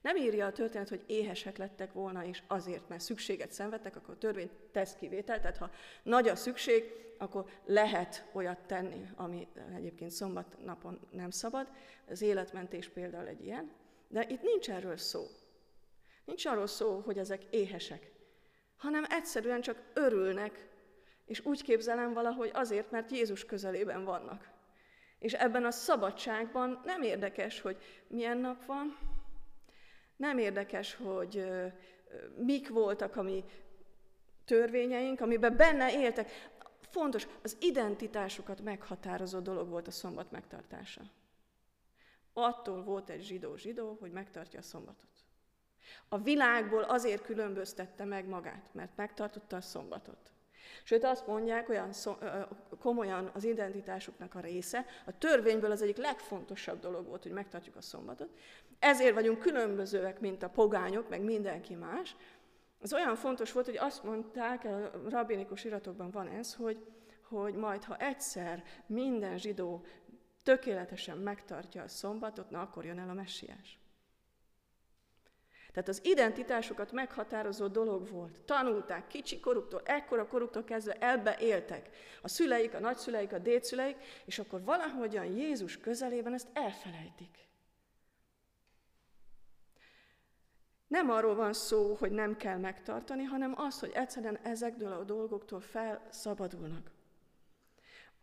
Nem 0.00 0.16
írja 0.16 0.46
a 0.46 0.52
történet, 0.52 0.88
hogy 0.88 1.04
éhesek 1.06 1.56
lettek 1.56 1.92
volna, 1.92 2.24
és 2.24 2.42
azért, 2.46 2.88
mert 2.88 3.02
szükséget 3.02 3.52
szenvedtek, 3.52 3.96
akkor 3.96 4.14
a 4.14 4.18
törvény 4.18 4.50
tesz 4.72 4.94
kivételt. 4.94 5.40
Tehát 5.40 5.56
ha 5.56 5.70
nagy 6.02 6.28
a 6.28 6.36
szükség, 6.36 6.84
akkor 7.18 7.50
lehet 7.64 8.28
olyat 8.32 8.66
tenni, 8.66 9.08
ami 9.16 9.48
egyébként 9.74 10.10
szombat 10.10 10.64
napon 10.64 11.00
nem 11.10 11.30
szabad. 11.30 11.68
Az 12.08 12.22
életmentés 12.22 12.88
például 12.88 13.26
egy 13.26 13.44
ilyen. 13.44 13.72
De 14.08 14.26
itt 14.28 14.42
nincs 14.42 14.70
erről 14.70 14.96
szó. 14.96 15.26
Nincs 16.24 16.46
arról 16.46 16.66
szó, 16.66 17.02
hogy 17.04 17.18
ezek 17.18 17.44
éhesek, 17.50 18.12
hanem 18.76 19.04
egyszerűen 19.08 19.60
csak 19.60 19.90
örülnek, 19.94 20.69
és 21.30 21.44
úgy 21.44 21.62
képzelem 21.62 22.12
valahogy 22.12 22.50
azért, 22.52 22.90
mert 22.90 23.10
Jézus 23.10 23.44
közelében 23.44 24.04
vannak. 24.04 24.50
És 25.18 25.32
ebben 25.32 25.64
a 25.64 25.70
szabadságban 25.70 26.80
nem 26.84 27.02
érdekes, 27.02 27.60
hogy 27.60 27.76
milyen 28.06 28.38
nap 28.38 28.64
van, 28.64 28.98
nem 30.16 30.38
érdekes, 30.38 30.94
hogy 30.94 31.50
mik 32.36 32.68
voltak 32.68 33.16
a 33.16 33.22
mi 33.22 33.44
törvényeink, 34.44 35.20
amiben 35.20 35.56
benne 35.56 35.92
éltek. 35.92 36.50
Fontos, 36.80 37.26
az 37.42 37.56
identitásukat 37.60 38.60
meghatározó 38.60 39.38
dolog 39.38 39.68
volt 39.68 39.86
a 39.86 39.90
szombat 39.90 40.30
megtartása. 40.30 41.02
Attól 42.32 42.82
volt 42.82 43.10
egy 43.10 43.22
zsidó-zsidó, 43.22 43.96
hogy 44.00 44.12
megtartja 44.12 44.58
a 44.58 44.62
szombatot. 44.62 45.24
A 46.08 46.18
világból 46.18 46.82
azért 46.82 47.22
különböztette 47.22 48.04
meg 48.04 48.26
magát, 48.26 48.68
mert 48.72 48.96
megtartotta 48.96 49.56
a 49.56 49.60
szombatot. 49.60 50.32
Sőt, 50.84 51.04
azt 51.04 51.26
mondják, 51.26 51.68
olyan 51.68 51.92
szó, 51.92 52.16
komolyan 52.80 53.30
az 53.34 53.44
identitásuknak 53.44 54.34
a 54.34 54.40
része, 54.40 54.84
a 55.06 55.18
törvényből 55.18 55.70
az 55.70 55.82
egyik 55.82 55.96
legfontosabb 55.96 56.80
dolog 56.80 57.06
volt, 57.06 57.22
hogy 57.22 57.32
megtartjuk 57.32 57.76
a 57.76 57.80
szombatot. 57.80 58.28
Ezért 58.78 59.14
vagyunk 59.14 59.38
különbözőek, 59.38 60.20
mint 60.20 60.42
a 60.42 60.48
pogányok, 60.48 61.08
meg 61.08 61.22
mindenki 61.22 61.74
más. 61.74 62.16
Az 62.82 62.92
olyan 62.92 63.16
fontos 63.16 63.52
volt, 63.52 63.66
hogy 63.66 63.76
azt 63.76 64.02
mondták, 64.04 64.64
a 64.64 64.90
rabinikus 65.08 65.64
iratokban 65.64 66.10
van 66.10 66.28
ez, 66.28 66.54
hogy, 66.54 66.86
hogy 67.28 67.54
majd, 67.54 67.84
ha 67.84 67.96
egyszer 67.96 68.62
minden 68.86 69.38
zsidó 69.38 69.84
tökéletesen 70.42 71.18
megtartja 71.18 71.82
a 71.82 71.88
szombatot, 71.88 72.50
na 72.50 72.60
akkor 72.60 72.84
jön 72.84 72.98
el 72.98 73.08
a 73.08 73.14
messiás. 73.14 73.79
Tehát 75.72 75.88
az 75.88 76.00
identitásukat 76.04 76.92
meghatározó 76.92 77.66
dolog 77.66 78.08
volt. 78.08 78.42
Tanulták 78.44 79.06
kicsi 79.06 79.40
koruktól, 79.40 79.82
ekkora 79.84 80.26
koruktól 80.26 80.64
kezdve 80.64 80.92
elbe 80.92 81.36
éltek. 81.40 81.90
A 82.22 82.28
szüleik, 82.28 82.74
a 82.74 82.80
nagyszüleik, 82.80 83.32
a 83.32 83.38
dédszüleik, 83.38 83.96
és 84.24 84.38
akkor 84.38 84.64
valahogyan 84.64 85.24
Jézus 85.24 85.78
közelében 85.78 86.34
ezt 86.34 86.48
elfelejtik. 86.52 87.48
Nem 90.86 91.10
arról 91.10 91.34
van 91.34 91.52
szó, 91.52 91.94
hogy 91.94 92.10
nem 92.10 92.36
kell 92.36 92.58
megtartani, 92.58 93.24
hanem 93.24 93.54
az, 93.56 93.80
hogy 93.80 93.90
egyszerűen 93.94 94.38
ezekből 94.42 94.92
a 94.92 95.04
dolgoktól 95.04 95.60
felszabadulnak. 95.60 96.90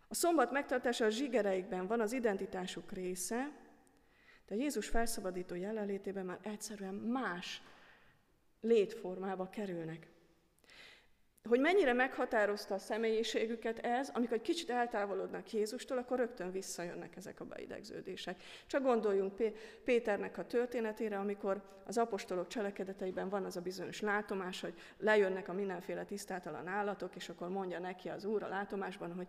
A 0.07 0.15
szombat 0.15 0.51
megtartása 0.51 1.05
a 1.05 1.09
zsigereikben 1.09 1.87
van, 1.87 1.99
az 1.99 2.13
identitásuk 2.13 2.91
része, 2.91 3.51
de 4.47 4.55
Jézus 4.55 4.87
felszabadító 4.87 5.55
jelenlétében 5.55 6.25
már 6.25 6.39
egyszerűen 6.41 6.93
más 6.93 7.61
létformába 8.61 9.49
kerülnek. 9.49 10.07
Hogy 11.47 11.59
mennyire 11.59 11.93
meghatározta 11.93 12.73
a 12.73 12.79
személyiségüket 12.79 13.79
ez, 13.79 14.09
amikor 14.13 14.33
egy 14.33 14.41
kicsit 14.41 14.69
eltávolodnak 14.69 15.51
Jézustól, 15.51 15.97
akkor 15.97 16.17
rögtön 16.17 16.51
visszajönnek 16.51 17.15
ezek 17.15 17.39
a 17.39 17.45
beidegződések. 17.45 18.41
Csak 18.67 18.83
gondoljunk 18.83 19.33
Péternek 19.83 20.37
a 20.37 20.45
történetére, 20.45 21.17
amikor 21.17 21.61
az 21.85 21.97
apostolok 21.97 22.47
cselekedeteiben 22.47 23.29
van 23.29 23.45
az 23.45 23.57
a 23.57 23.61
bizonyos 23.61 24.01
látomás, 24.01 24.61
hogy 24.61 24.73
lejönnek 24.97 25.47
a 25.47 25.53
mindenféle 25.53 26.05
tisztátalan 26.05 26.67
állatok, 26.67 27.15
és 27.15 27.29
akkor 27.29 27.49
mondja 27.49 27.79
neki 27.79 28.09
az 28.09 28.25
Úr 28.25 28.43
a 28.43 28.47
látomásban, 28.47 29.13
hogy 29.13 29.27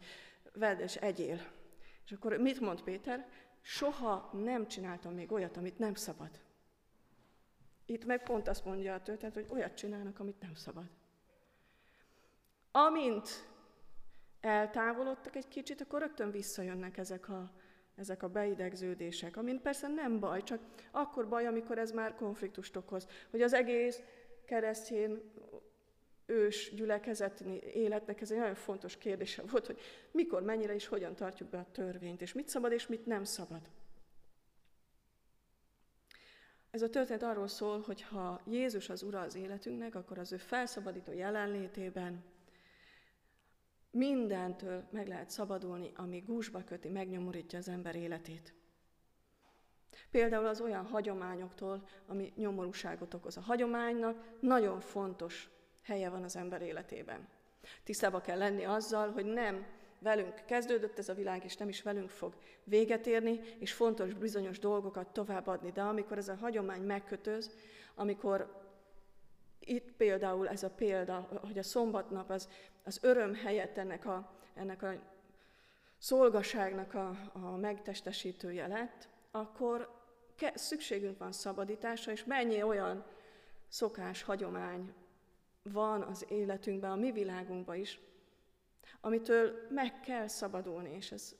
vedd 0.52 0.78
és 0.78 0.96
egyél. 0.96 1.40
És 2.04 2.12
akkor 2.12 2.36
mit 2.36 2.60
mond 2.60 2.82
Péter? 2.82 3.26
Soha 3.60 4.30
nem 4.32 4.68
csináltam 4.68 5.14
még 5.14 5.32
olyat, 5.32 5.56
amit 5.56 5.78
nem 5.78 5.94
szabad. 5.94 6.30
Itt 7.86 8.04
meg 8.04 8.22
pont 8.22 8.48
azt 8.48 8.64
mondja 8.64 8.94
a 8.94 9.02
történet, 9.02 9.34
hogy 9.34 9.46
olyat 9.50 9.74
csinálnak, 9.74 10.20
amit 10.20 10.40
nem 10.40 10.54
szabad. 10.54 10.84
Amint 12.70 13.28
eltávolodtak 14.40 15.36
egy 15.36 15.48
kicsit, 15.48 15.80
akkor 15.80 16.00
rögtön 16.00 16.30
visszajönnek 16.30 16.96
ezek 16.96 17.28
a 17.28 17.50
ezek 17.98 18.22
a 18.22 18.28
beidegződések, 18.28 19.36
amin 19.36 19.60
persze 19.62 19.88
nem 19.88 20.20
baj, 20.20 20.42
csak 20.42 20.60
akkor 20.90 21.28
baj, 21.28 21.46
amikor 21.46 21.78
ez 21.78 21.90
már 21.90 22.14
konfliktust 22.14 22.76
okoz, 22.76 23.06
hogy 23.30 23.42
az 23.42 23.52
egész 23.52 24.02
keresztény 24.44 25.22
ős 26.28 26.74
gyülekezetni 26.74 27.58
életnek 27.74 28.20
ez 28.20 28.30
egy 28.30 28.38
nagyon 28.38 28.54
fontos 28.54 28.96
kérdése 28.96 29.42
volt, 29.42 29.66
hogy 29.66 29.80
mikor, 30.10 30.42
mennyire 30.42 30.74
és 30.74 30.86
hogyan 30.86 31.14
tartjuk 31.14 31.48
be 31.48 31.58
a 31.58 31.70
törvényt, 31.72 32.22
és 32.22 32.32
mit 32.32 32.48
szabad 32.48 32.72
és 32.72 32.86
mit 32.86 33.06
nem 33.06 33.24
szabad. 33.24 33.70
Ez 36.70 36.82
a 36.82 36.90
történet 36.90 37.22
arról 37.22 37.48
szól, 37.48 37.80
hogy 37.80 38.02
ha 38.02 38.40
Jézus 38.46 38.88
az 38.88 39.02
ura 39.02 39.20
az 39.20 39.34
életünknek, 39.34 39.94
akkor 39.94 40.18
az 40.18 40.32
ő 40.32 40.36
felszabadító 40.36 41.12
jelenlétében 41.12 42.24
mindentől 43.90 44.88
meg 44.90 45.08
lehet 45.08 45.30
szabadulni, 45.30 45.92
ami 45.94 46.18
gúzsba 46.18 46.64
köti, 46.64 46.88
megnyomorítja 46.88 47.58
az 47.58 47.68
ember 47.68 47.96
életét. 47.96 48.54
Például 50.10 50.46
az 50.46 50.60
olyan 50.60 50.86
hagyományoktól, 50.86 51.88
ami 52.06 52.32
nyomorúságot 52.36 53.14
okoz. 53.14 53.36
A 53.36 53.40
hagyománynak 53.40 54.40
nagyon 54.40 54.80
fontos 54.80 55.50
helye 55.88 56.08
van 56.08 56.22
az 56.22 56.36
ember 56.36 56.62
életében. 56.62 57.28
Tisztába 57.84 58.20
kell 58.20 58.38
lenni 58.38 58.64
azzal, 58.64 59.10
hogy 59.10 59.24
nem 59.24 59.66
velünk 59.98 60.44
kezdődött 60.44 60.98
ez 60.98 61.08
a 61.08 61.14
világ, 61.14 61.44
és 61.44 61.56
nem 61.56 61.68
is 61.68 61.82
velünk 61.82 62.10
fog 62.10 62.34
véget 62.64 63.06
érni, 63.06 63.40
és 63.58 63.72
fontos 63.72 64.14
bizonyos 64.14 64.58
dolgokat 64.58 65.12
továbbadni. 65.12 65.70
De 65.70 65.82
amikor 65.82 66.18
ez 66.18 66.28
a 66.28 66.36
hagyomány 66.36 66.82
megkötöz, 66.82 67.50
amikor 67.94 68.66
itt 69.58 69.92
például 69.92 70.48
ez 70.48 70.62
a 70.62 70.70
példa, 70.70 71.28
hogy 71.46 71.58
a 71.58 71.62
szombatnap 71.62 72.30
az, 72.30 72.48
az 72.84 72.98
öröm 73.02 73.34
helyett 73.34 73.78
ennek 73.78 74.06
a, 74.06 74.32
ennek 74.54 74.82
a 74.82 74.92
szolgaságnak 75.98 76.94
a, 76.94 77.30
a 77.32 77.56
megtestesítője 77.56 78.66
lett, 78.66 79.08
akkor 79.30 79.96
ke, 80.36 80.52
szükségünk 80.54 81.18
van 81.18 81.32
szabadításra, 81.32 82.12
és 82.12 82.24
mennyi 82.24 82.62
olyan 82.62 83.04
szokás, 83.68 84.22
hagyomány 84.22 84.94
van 85.72 86.02
az 86.02 86.26
életünkben, 86.28 86.90
a 86.90 86.96
mi 86.96 87.12
világunkban 87.12 87.76
is, 87.76 88.00
amitől 89.00 89.66
meg 89.70 90.00
kell 90.00 90.26
szabadulni, 90.26 90.94
és 90.94 91.12
ez 91.12 91.34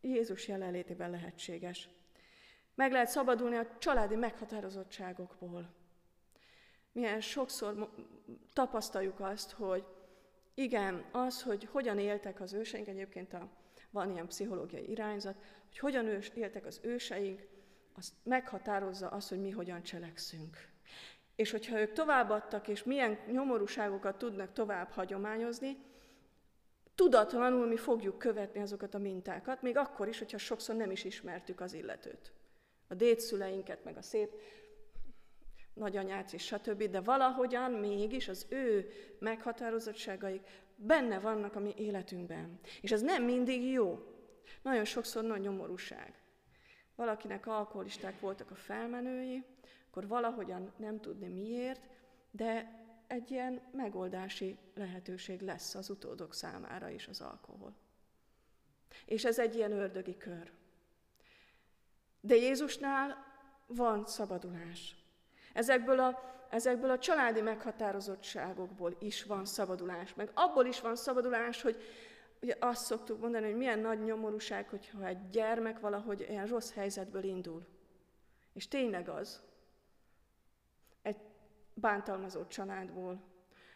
Jézus 0.00 0.48
jelenlétében 0.48 1.10
lehetséges. 1.10 1.88
Meg 2.74 2.92
lehet 2.92 3.08
szabadulni 3.08 3.56
a 3.56 3.76
családi 3.78 4.14
meghatározottságokból. 4.14 5.74
Milyen 6.92 7.20
sokszor 7.20 7.90
tapasztaljuk 8.52 9.20
azt, 9.20 9.50
hogy 9.50 9.84
igen, 10.54 11.04
az, 11.12 11.42
hogy 11.42 11.64
hogyan 11.64 11.98
éltek 11.98 12.40
az 12.40 12.52
őseink, 12.52 12.88
egyébként 12.88 13.32
a, 13.32 13.48
van 13.90 14.10
ilyen 14.10 14.26
pszichológiai 14.26 14.90
irányzat, 14.90 15.36
hogy 15.68 15.78
hogyan 15.78 16.06
éltek 16.34 16.66
az 16.66 16.80
őseink, 16.82 17.46
azt 17.96 18.12
meghatározza 18.22 19.08
azt, 19.08 19.28
hogy 19.28 19.40
mi 19.40 19.50
hogyan 19.50 19.82
cselekszünk. 19.82 20.73
És 21.34 21.50
hogyha 21.50 21.80
ők 21.80 21.92
továbbadtak, 21.92 22.68
és 22.68 22.84
milyen 22.84 23.18
nyomorúságokat 23.30 24.18
tudnak 24.18 24.52
tovább 24.52 24.90
hagyományozni, 24.90 25.76
tudatlanul 26.94 27.66
mi 27.66 27.76
fogjuk 27.76 28.18
követni 28.18 28.60
azokat 28.60 28.94
a 28.94 28.98
mintákat, 28.98 29.62
még 29.62 29.76
akkor 29.76 30.08
is, 30.08 30.18
hogyha 30.18 30.38
sokszor 30.38 30.76
nem 30.76 30.90
is 30.90 31.04
ismertük 31.04 31.60
az 31.60 31.72
illetőt. 31.72 32.32
A 32.88 32.94
dédszüleinket, 32.94 33.84
meg 33.84 33.96
a 33.96 34.02
szép 34.02 34.30
nagyanyát 35.74 36.32
és 36.32 36.44
stb., 36.44 36.82
de 36.82 37.00
valahogyan 37.00 37.70
mégis 37.70 38.28
az 38.28 38.46
ő 38.48 38.90
meghatározottságaik 39.18 40.46
benne 40.76 41.18
vannak 41.18 41.56
a 41.56 41.60
mi 41.60 41.74
életünkben. 41.76 42.58
És 42.80 42.92
ez 42.92 43.02
nem 43.02 43.24
mindig 43.24 43.70
jó. 43.70 43.98
Nagyon 44.62 44.84
sokszor 44.84 45.24
nagy 45.24 45.40
nyomorúság. 45.40 46.14
Valakinek 46.94 47.46
alkoholisták 47.46 48.20
voltak 48.20 48.50
a 48.50 48.54
felmenői, 48.54 49.44
akkor 49.94 50.08
valahogyan 50.08 50.72
nem 50.76 51.00
tudni 51.00 51.28
miért, 51.28 51.80
de 52.30 52.82
egy 53.06 53.30
ilyen 53.30 53.60
megoldási 53.72 54.58
lehetőség 54.74 55.40
lesz 55.40 55.74
az 55.74 55.90
utódok 55.90 56.34
számára 56.34 56.88
is 56.88 57.08
az 57.08 57.20
alkohol. 57.20 57.74
És 59.06 59.24
ez 59.24 59.38
egy 59.38 59.54
ilyen 59.54 59.72
ördögi 59.72 60.16
kör. 60.16 60.52
De 62.20 62.34
Jézusnál 62.34 63.16
van 63.66 64.06
szabadulás. 64.06 64.96
Ezekből 65.52 66.00
a, 66.00 66.22
ezekből 66.50 66.90
a 66.90 66.98
családi 66.98 67.40
meghatározottságokból 67.40 68.96
is 68.98 69.24
van 69.24 69.44
szabadulás. 69.44 70.14
Meg 70.14 70.30
abból 70.34 70.66
is 70.66 70.80
van 70.80 70.96
szabadulás, 70.96 71.62
hogy 71.62 71.82
ugye 72.42 72.56
azt 72.60 72.84
szoktuk 72.84 73.20
mondani, 73.20 73.46
hogy 73.46 73.56
milyen 73.56 73.78
nagy 73.78 74.02
nyomorúság, 74.04 74.68
hogyha 74.68 75.06
egy 75.06 75.30
gyermek 75.30 75.80
valahogy 75.80 76.20
ilyen 76.28 76.46
rossz 76.46 76.72
helyzetből 76.72 77.24
indul. 77.24 77.66
És 78.52 78.68
tényleg 78.68 79.08
az, 79.08 79.42
bántalmazott 81.74 82.48
családból, 82.48 83.22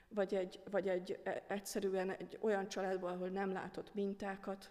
vagy 0.09 0.35
egy, 0.35 0.61
vagy 0.71 0.89
egy 0.89 1.21
e, 1.25 1.45
egyszerűen 1.47 2.11
egy 2.11 2.39
olyan 2.41 2.69
családból, 2.69 3.11
ahol 3.11 3.29
nem 3.29 3.53
látott 3.53 3.95
mintákat. 3.95 4.71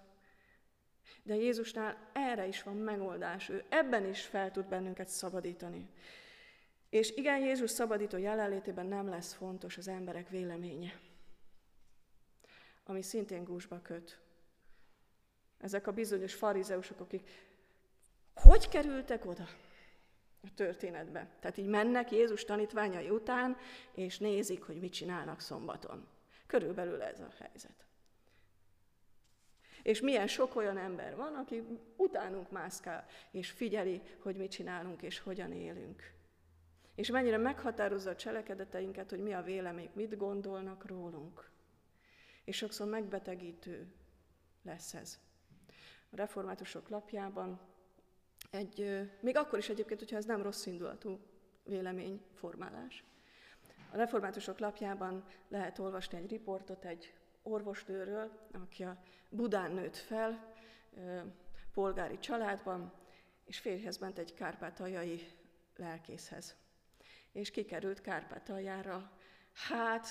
De 1.24 1.36
Jézusnál 1.36 2.10
erre 2.14 2.48
is 2.48 2.64
van 2.64 2.76
megoldás, 2.76 3.50
ő 3.50 3.66
ebben 3.70 4.06
is 4.06 4.26
fel 4.26 4.52
tud 4.52 4.66
bennünket 4.66 5.08
szabadítani. 5.08 5.90
És 6.90 7.12
igen, 7.16 7.40
Jézus 7.40 7.72
szabadító 7.72 8.18
jelenlétében 8.18 8.86
nem 8.86 9.10
lesz 9.10 9.34
fontos 9.34 9.78
az 9.78 9.88
emberek 9.88 10.30
véleménye, 10.30 11.00
ami 12.84 13.02
szintén 13.02 13.44
gúzsba 13.44 13.82
köt. 13.82 14.20
Ezek 15.58 15.88
a 15.88 15.92
bizonyos 15.92 16.34
farizeusok, 16.34 17.00
akik 17.00 17.30
hogy 18.34 18.70
kerültek 18.70 19.26
oda? 19.26 19.48
A 20.42 20.54
történetbe. 20.56 21.30
Tehát 21.40 21.58
így 21.58 21.68
mennek 21.68 22.12
Jézus 22.12 22.46
tanítványai 22.46 23.10
után, 23.10 23.58
és 23.94 24.18
nézik, 24.18 24.64
hogy 24.64 24.80
mit 24.80 24.94
csinálnak 24.94 25.40
szombaton. 25.40 26.08
Körülbelül 26.48 27.02
ez 27.02 27.20
a 27.20 27.34
helyzet. 27.40 27.86
És 29.84 30.02
milyen 30.02 30.28
sok 30.28 30.56
olyan 30.56 30.78
ember 30.78 31.16
van, 31.16 31.36
aki 31.36 31.64
utánunk 31.96 32.52
mászkál, 32.52 33.06
és 33.32 33.50
figyeli, 33.50 34.02
hogy 34.20 34.36
mit 34.36 34.52
csinálunk, 34.52 35.02
és 35.02 35.20
hogyan 35.20 35.52
élünk. 35.52 36.16
És 36.96 37.10
mennyire 37.10 37.38
meghatározza 37.38 38.10
a 38.10 38.16
cselekedeteinket, 38.16 39.10
hogy 39.10 39.20
mi 39.20 39.34
a 39.34 39.42
vélemény, 39.42 39.90
mit 39.94 40.18
gondolnak 40.18 40.86
rólunk. 40.86 41.50
És 42.44 42.58
sokszor 42.58 42.88
megbetegítő 42.88 43.94
lesz 44.64 44.94
ez. 44.94 45.20
A 46.10 46.16
reformátusok 46.16 46.90
lapjában 46.90 47.60
egy, 48.50 49.10
még 49.20 49.38
akkor 49.38 49.60
is 49.60 49.70
egyébként, 49.70 50.00
hogyha 50.00 50.18
ez 50.18 50.26
nem 50.26 50.42
rossz 50.42 50.66
indulatú 50.66 51.20
véleményformálás. 51.64 53.04
A 53.92 53.98
reformátusok 53.98 54.60
lapjában 54.60 55.26
lehet 55.48 55.80
olvasni 55.80 56.18
egy 56.18 56.30
riportot 56.30 56.86
egy 56.86 57.14
orvosnőről, 57.44 58.32
aki 58.64 58.84
a 58.84 58.98
Budán 59.30 59.72
nőtt 59.72 59.98
fel, 59.98 60.54
polgári 61.74 62.20
családban, 62.20 62.94
és 63.46 63.60
férjhez 63.60 63.98
ment 63.98 64.18
egy 64.18 64.34
kárpátaljai 64.34 65.28
lelkészhez. 65.76 66.56
És 67.32 67.52
kikerült 67.52 68.02
Kárpátaljára. 68.02 69.12
Hát, 69.54 70.08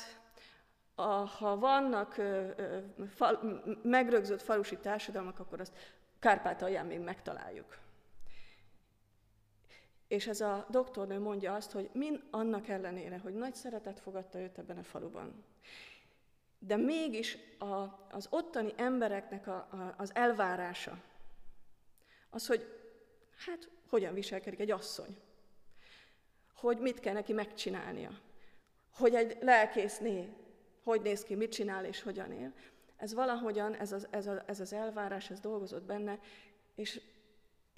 a, 0.94 1.02
ha 1.02 1.58
vannak 1.58 2.16
ö, 2.16 2.50
ö, 2.56 2.78
fal, 3.06 3.62
megrögzött 3.82 4.42
falusi 4.42 4.76
társadalmak, 4.76 5.38
akkor 5.38 5.60
azt 5.60 5.96
Kárpátalján 6.18 6.86
még 6.86 7.00
megtaláljuk. 7.00 7.78
És 10.08 10.26
ez 10.26 10.40
a 10.40 10.66
doktornő 10.70 11.18
mondja 11.18 11.54
azt, 11.54 11.70
hogy 11.70 11.90
mind 11.92 12.22
annak 12.30 12.68
ellenére, 12.68 13.18
hogy 13.18 13.34
nagy 13.34 13.54
szeretet 13.54 14.00
fogadta 14.00 14.40
őt 14.40 14.58
ebben 14.58 14.78
a 14.78 14.82
faluban, 14.82 15.44
de 16.58 16.76
mégis 16.76 17.38
a, 17.58 18.06
az 18.10 18.26
ottani 18.30 18.72
embereknek 18.76 19.46
a, 19.46 19.54
a, 19.54 19.94
az 19.96 20.14
elvárása, 20.14 21.02
az, 22.30 22.46
hogy 22.46 22.66
hát 23.46 23.70
hogyan 23.88 24.14
viselkedik 24.14 24.60
egy 24.60 24.70
asszony, 24.70 25.16
hogy 26.54 26.78
mit 26.78 27.00
kell 27.00 27.14
neki 27.14 27.32
megcsinálnia, 27.32 28.20
hogy 28.90 29.14
egy 29.14 29.36
lelkészné 29.40 30.34
hogy 30.86 31.02
néz 31.02 31.24
ki, 31.24 31.34
mit 31.34 31.52
csinál 31.52 31.84
és 31.84 32.02
hogyan 32.02 32.32
él, 32.32 32.52
ez 32.96 33.14
valahogyan, 33.14 33.74
ez 33.74 33.92
az, 33.92 34.06
ez, 34.10 34.26
a, 34.26 34.42
ez 34.46 34.60
az 34.60 34.72
elvárás, 34.72 35.30
ez 35.30 35.40
dolgozott 35.40 35.82
benne, 35.82 36.18
és 36.74 37.00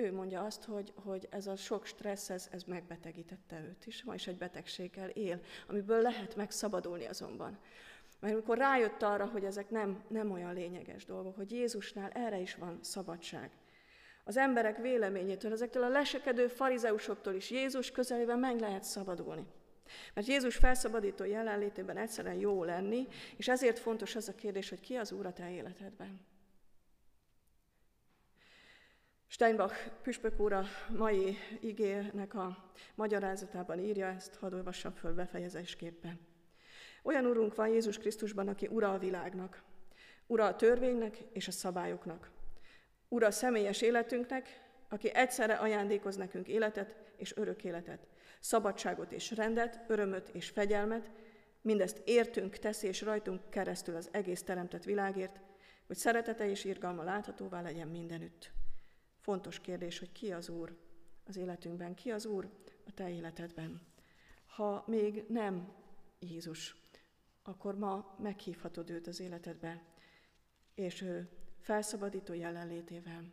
ő 0.00 0.12
mondja 0.12 0.44
azt, 0.44 0.64
hogy, 0.64 0.92
hogy 0.94 1.26
ez 1.30 1.46
a 1.46 1.56
sok 1.56 1.86
stressz, 1.86 2.30
ez, 2.30 2.48
ez 2.50 2.62
megbetegítette 2.62 3.60
őt 3.68 3.86
is, 3.86 4.04
ma 4.04 4.14
is 4.14 4.26
egy 4.26 4.36
betegséggel 4.36 5.08
él, 5.08 5.40
amiből 5.68 6.00
lehet 6.00 6.36
megszabadulni 6.36 7.06
azonban. 7.06 7.58
Mert 8.20 8.32
amikor 8.32 8.58
rájött 8.58 9.02
arra, 9.02 9.26
hogy 9.26 9.44
ezek 9.44 9.70
nem, 9.70 10.02
nem 10.08 10.30
olyan 10.30 10.54
lényeges 10.54 11.04
dolgok, 11.04 11.36
hogy 11.36 11.50
Jézusnál 11.50 12.10
erre 12.10 12.38
is 12.38 12.54
van 12.54 12.78
szabadság. 12.82 13.50
Az 14.24 14.36
emberek 14.36 14.78
véleményétől, 14.78 15.52
ezektől 15.52 15.82
a 15.82 15.88
lesekedő 15.88 16.46
farizeusoktól 16.46 17.34
is 17.34 17.50
Jézus 17.50 17.90
közelében 17.90 18.38
meg 18.38 18.60
lehet 18.60 18.84
szabadulni. 18.84 19.46
Mert 20.14 20.26
Jézus 20.26 20.56
felszabadító 20.56 21.24
jelenlétében 21.24 21.96
egyszerűen 21.96 22.38
jó 22.38 22.64
lenni, 22.64 23.06
és 23.36 23.48
ezért 23.48 23.78
fontos 23.78 24.16
az 24.16 24.28
a 24.28 24.34
kérdés, 24.34 24.68
hogy 24.68 24.80
ki 24.80 24.94
az 24.94 25.12
Úr 25.12 25.26
a 25.26 25.32
te 25.32 25.50
életedben. 25.50 26.20
Steinbach 29.30 29.90
püspök 30.02 30.40
úr 30.40 30.52
a 30.52 30.64
mai 30.96 31.36
igének 31.60 32.34
a 32.34 32.72
magyarázatában 32.94 33.78
írja 33.78 34.06
ezt, 34.06 34.34
hadd 34.34 34.54
olvassam 34.54 34.92
föl 34.92 35.14
befejezésképpen. 35.14 36.20
Olyan 37.02 37.26
Urunk 37.26 37.54
van 37.54 37.68
Jézus 37.68 37.98
Krisztusban, 37.98 38.48
aki 38.48 38.66
ura 38.66 38.92
a 38.92 38.98
világnak, 38.98 39.62
ura 40.26 40.44
a 40.44 40.56
törvénynek 40.56 41.16
és 41.32 41.48
a 41.48 41.50
szabályoknak, 41.50 42.30
ura 43.08 43.26
a 43.26 43.30
személyes 43.30 43.80
életünknek, 43.80 44.68
aki 44.88 45.14
egyszerre 45.14 45.54
ajándékoz 45.54 46.16
nekünk 46.16 46.48
életet 46.48 46.94
és 47.16 47.36
örök 47.36 47.64
életet, 47.64 48.06
szabadságot 48.40 49.12
és 49.12 49.30
rendet, 49.30 49.84
örömöt 49.86 50.28
és 50.28 50.48
fegyelmet, 50.48 51.10
mindezt 51.60 52.02
értünk, 52.04 52.56
teszi 52.56 52.86
és 52.86 53.02
rajtunk 53.02 53.50
keresztül 53.50 53.96
az 53.96 54.08
egész 54.12 54.42
teremtett 54.42 54.84
világért, 54.84 55.40
hogy 55.86 55.96
szeretete 55.96 56.50
és 56.50 56.64
irgalma 56.64 57.02
láthatóvá 57.02 57.60
legyen 57.60 57.88
mindenütt. 57.88 58.52
Fontos 59.28 59.60
kérdés, 59.60 59.98
hogy 59.98 60.12
ki 60.12 60.32
az 60.32 60.48
Úr 60.48 60.76
az 61.24 61.36
életünkben, 61.36 61.94
ki 61.94 62.10
az 62.10 62.26
Úr 62.26 62.48
a 62.86 62.92
te 62.94 63.10
életedben. 63.10 63.80
Ha 64.46 64.84
még 64.86 65.24
nem 65.28 65.72
Jézus, 66.18 66.76
akkor 67.42 67.78
ma 67.78 68.16
meghívhatod 68.18 68.90
őt 68.90 69.06
az 69.06 69.20
életedbe, 69.20 69.82
és 70.74 71.00
ő 71.00 71.28
felszabadító 71.58 72.34
jelenlétével, 72.34 73.32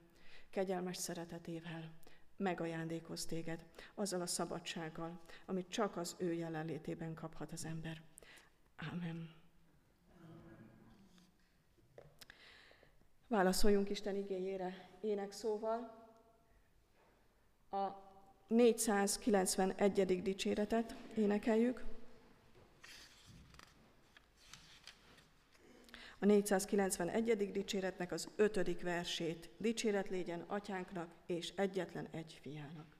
kegyelmes 0.49 0.97
szeretetével 0.97 1.93
megajándékoz 2.37 3.25
téged 3.25 3.65
azzal 3.93 4.21
a 4.21 4.27
szabadsággal, 4.27 5.19
amit 5.45 5.69
csak 5.69 5.97
az 5.97 6.15
ő 6.17 6.33
jelenlétében 6.33 7.13
kaphat 7.13 7.51
az 7.51 7.65
ember. 7.65 8.01
Amen. 8.91 9.33
Válaszoljunk 13.27 13.89
Isten 13.89 14.15
igényére 14.15 14.89
énekszóval. 15.05 16.03
A 17.71 17.87
491. 18.47 20.21
dicséretet 20.21 20.95
énekeljük. 21.15 21.83
A 26.19 26.25
491. 26.25 27.51
dicséretnek 27.51 28.11
az 28.11 28.29
ötödik 28.35 28.81
versét. 28.81 29.49
Dicséret 29.57 30.09
légyen 30.09 30.41
atyánknak 30.47 31.13
és 31.25 31.53
egyetlen 31.55 32.07
egy 32.11 32.39
fiának. 32.41 32.94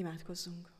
Imádkozzunk! 0.00 0.72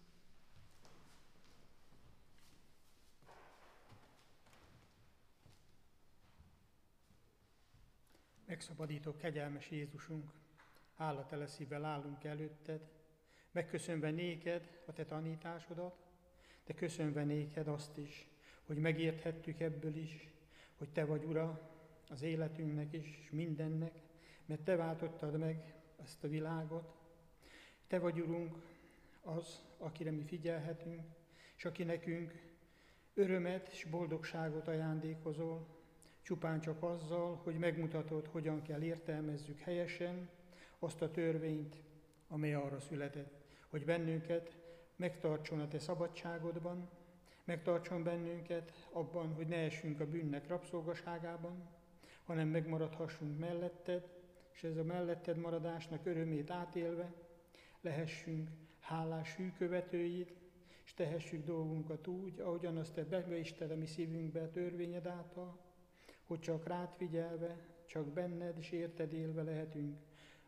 Megszabadító 8.45 9.17
kegyelmes 9.17 9.71
Jézusunk, 9.71 10.31
állatele 10.97 11.47
szívvel 11.47 11.85
állunk 11.85 12.25
előtted, 12.25 12.89
megköszönve 13.51 14.11
néked 14.11 14.83
a 14.87 14.93
te 14.93 15.05
tanításodat, 15.05 16.07
de 16.65 16.75
köszönve 16.75 17.25
néked 17.25 17.69
azt 17.69 17.97
is, 17.97 18.29
hogy 18.67 18.77
megérthettük 18.77 19.61
ebből 19.61 19.97
is, 19.97 20.29
hogy 20.77 20.89
te 20.91 21.05
vagy 21.05 21.25
Ura 21.25 21.71
az 22.09 22.23
életünknek 22.23 22.93
is, 22.93 23.29
mindennek, 23.31 24.03
mert 24.45 24.61
te 24.65 24.77
váltottad 24.77 25.39
meg 25.39 25.75
ezt 26.03 26.25
a 26.25 26.29
világot. 26.29 26.99
Te 27.87 27.99
vagy, 27.99 28.21
Urunk, 28.21 28.70
az, 29.37 29.65
akire 29.79 30.11
mi 30.11 30.23
figyelhetünk, 30.23 31.03
és 31.57 31.65
aki 31.65 31.85
nekünk 31.85 32.33
örömet 33.15 33.69
és 33.69 33.85
boldogságot 33.85 34.69
ajándékozol, 34.69 35.67
csupán 36.23 36.61
csak 36.61 36.83
azzal, 36.83 37.41
hogy 37.43 37.59
megmutatod, 37.59 38.27
hogyan 38.27 38.63
kell 38.63 38.83
értelmezzük 38.83 39.59
helyesen 39.59 40.29
azt 40.79 41.03
a 41.03 41.11
törvényt, 41.11 41.83
amely 42.29 42.55
arra 42.55 42.81
született, 42.81 43.45
hogy 43.69 43.85
bennünket 43.85 44.57
megtartson 44.97 45.61
a 45.61 45.69
te 45.69 45.79
szabadságodban, 45.79 46.89
megtartson 47.45 48.03
bennünket 48.03 48.89
abban, 48.93 49.35
hogy 49.35 49.47
ne 49.47 49.57
essünk 49.57 50.01
a 50.01 50.07
bűnnek 50.07 50.49
rabszolgaságában, 50.49 51.69
hanem 52.25 52.49
megmaradhassunk 52.49 53.39
melletted, 53.39 54.09
és 54.53 54.65
ez 54.65 54.77
a 54.77 54.85
melletted 54.85 55.37
maradásnak 55.37 56.07
örömét 56.07 56.51
átélve 56.51 57.13
lehessünk 57.81 58.51
hálás 58.91 59.35
hűkövetőid, 59.35 60.33
és 60.85 60.95
tehessük 60.95 61.45
dolgunkat 61.45 62.07
úgy, 62.07 62.41
ahogyan 62.41 62.77
azt 62.77 62.95
te 62.95 63.05
beveisted 63.05 63.71
a 63.71 63.77
mi 63.77 63.87
szívünkbe 63.87 64.43
a 64.43 64.51
törvényed 64.51 65.07
által, 65.07 65.59
hogy 66.25 66.41
csak 66.41 66.67
rád 66.67 66.93
figyelve, 66.97 67.57
csak 67.87 68.07
benned 68.07 68.59
és 68.59 68.71
érted 68.71 69.13
élve 69.13 69.43
lehetünk 69.43 69.97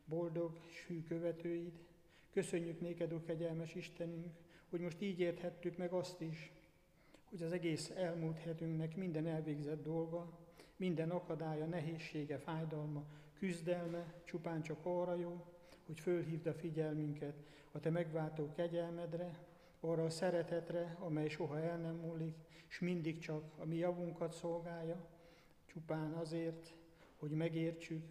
boldog 0.05 0.61
és 0.71 0.85
hű 0.87 1.03
követőid. 1.03 1.73
Köszönjük 2.31 2.81
néked, 2.81 3.13
ó 3.13 3.23
kegyelmes 3.23 3.75
Istenünk, 3.75 4.33
hogy 4.71 4.81
most 4.81 5.03
így 5.03 5.21
érthettük 5.21 5.77
meg 5.77 5.93
azt 5.93 6.21
is, 6.21 6.53
hogy 7.31 7.43
az 7.43 7.53
egész 7.53 7.91
elmúlt 7.91 8.39
hetünknek 8.39 8.97
minden 8.97 9.27
elvégzett 9.27 9.83
dolga, 9.83 10.39
minden 10.77 11.11
akadálya, 11.11 11.67
nehézsége, 11.67 12.39
fájdalma, 12.39 13.05
küzdelme 13.39 14.15
csupán 14.25 14.63
csak 14.63 14.87
arra 14.87 15.15
jó, 15.15 15.47
hogy 15.87 16.01
fölhívd 16.01 16.47
a 16.47 16.55
figyelmünket 16.55 17.35
a 17.73 17.81
Te 17.81 17.91
megváltó 17.91 18.53
kegyelmedre, 18.57 19.39
arra 19.81 20.05
a 20.05 20.11
szeretetre, 20.11 20.97
amely 21.01 21.29
soha 21.29 21.59
el 21.59 21.79
nem 21.79 21.95
múlik, 21.95 22.35
és 22.69 22.79
mindig 22.79 23.19
csak 23.19 23.45
a 23.59 23.65
mi 23.65 23.77
javunkat 23.77 24.33
szolgálja, 24.33 25.07
csupán 25.67 26.13
azért, 26.13 26.75
hogy 27.17 27.31
megértsük, 27.31 28.03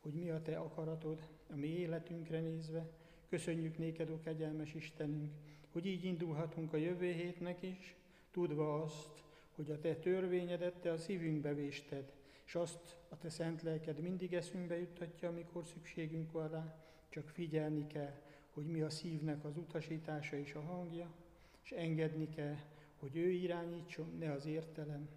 hogy 0.00 0.12
mi 0.12 0.30
a 0.30 0.42
Te 0.42 0.56
akaratod 0.56 1.28
a 1.50 1.56
mi 1.56 1.66
életünkre 1.66 2.40
nézve. 2.40 2.90
Köszönjük 3.28 3.78
néked, 3.78 4.10
ó 4.10 4.20
kegyelmes 4.20 4.74
Istenünk, 4.74 5.32
hogy 5.72 5.86
így 5.86 6.04
indulhatunk 6.04 6.72
a 6.72 6.76
jövő 6.76 7.12
hétnek 7.12 7.62
is, 7.62 7.96
tudva 8.30 8.82
azt, 8.82 9.24
hogy 9.54 9.70
a 9.70 9.78
Te 9.78 9.94
törvényedet 9.94 10.74
Te 10.74 10.92
a 10.92 10.96
szívünkbe 10.96 11.54
vésted, 11.54 12.12
és 12.44 12.54
azt 12.54 12.98
a 13.08 13.18
Te 13.18 13.28
szent 13.28 13.62
lelked 13.62 14.00
mindig 14.00 14.34
eszünkbe 14.34 14.78
juttatja, 14.78 15.28
amikor 15.28 15.64
szükségünk 15.64 16.32
van 16.32 16.48
rá, 16.48 16.76
csak 17.08 17.28
figyelni 17.28 17.86
kell, 17.86 18.14
hogy 18.50 18.66
mi 18.66 18.80
a 18.80 18.90
szívnek 18.90 19.44
az 19.44 19.56
utasítása 19.56 20.36
és 20.36 20.54
a 20.54 20.60
hangja, 20.60 21.10
és 21.62 21.70
engedni 21.70 22.28
kell, 22.28 22.56
hogy 22.98 23.16
ő 23.16 23.30
irányítson, 23.30 24.16
ne 24.18 24.32
az 24.32 24.46
értelem. 24.46 25.08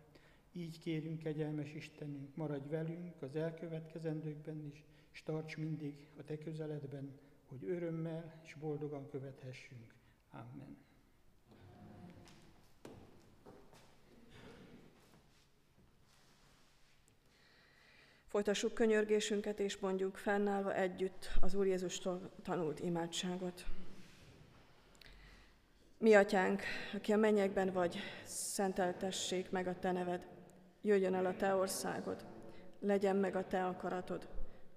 Így 0.51 0.79
kérünk, 0.79 1.19
kegyelmes 1.19 1.73
Istenünk, 1.73 2.35
maradj 2.35 2.69
velünk 2.69 3.21
az 3.21 3.35
elkövetkezendőkben 3.35 4.65
is, 4.71 4.83
és 5.11 5.23
tarts 5.23 5.57
mindig 5.57 6.07
a 6.17 6.23
Te 6.23 6.37
közeledben, 6.37 7.19
hogy 7.45 7.63
örömmel 7.63 8.41
és 8.43 8.53
boldogan 8.53 9.09
követhessünk. 9.09 9.93
Amen. 10.31 10.77
Folytassuk 18.31 18.73
könyörgésünket, 18.73 19.59
és 19.59 19.77
mondjuk 19.77 20.17
fennállva 20.17 20.75
együtt 20.75 21.29
az 21.41 21.53
Úr 21.53 21.65
Jézustól 21.65 22.31
tanult 22.43 22.79
imádságot. 22.79 23.65
Mi 25.97 26.13
atyánk, 26.13 26.61
aki 26.93 27.13
a 27.13 27.17
mennyekben 27.17 27.71
vagy, 27.71 27.97
szenteltessék 28.23 29.49
meg 29.49 29.67
a 29.67 29.79
te 29.79 29.91
neved, 29.91 30.27
jöjjön 30.81 31.13
el 31.13 31.25
a 31.25 31.35
te 31.35 31.55
országod, 31.55 32.25
legyen 32.79 33.15
meg 33.15 33.35
a 33.35 33.47
te 33.47 33.65
akaratod, 33.65 34.27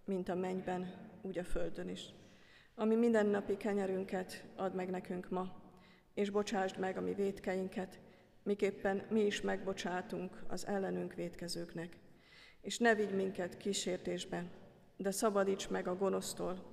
mint 0.05 0.29
a 0.29 0.35
mennyben, 0.35 0.95
úgy 1.23 1.39
a 1.39 1.45
földön 1.45 1.89
is. 1.89 2.15
Ami 2.75 2.95
mindennapi 2.95 3.57
kenyerünket 3.57 4.45
ad 4.57 4.75
meg 4.75 4.91
nekünk 4.91 5.31
ma, 5.31 5.53
és 6.15 6.31
bocsásd 6.31 6.79
meg 6.79 6.97
a 6.97 7.01
mi 7.01 7.15
védkeinket, 7.15 8.01
miképpen 8.43 9.07
mi 9.11 9.21
is 9.21 9.41
megbocsátunk 9.41 10.43
az 10.49 10.67
ellenünk 10.67 11.15
védkezőknek. 11.15 12.03
És 12.65 12.79
ne 12.79 12.95
vigy 12.95 13.15
minket 13.15 13.57
kísértésbe, 13.57 14.45
de 14.97 15.11
szabadíts 15.11 15.69
meg 15.69 15.89
a 15.89 15.97
gonosztól, 15.97 16.65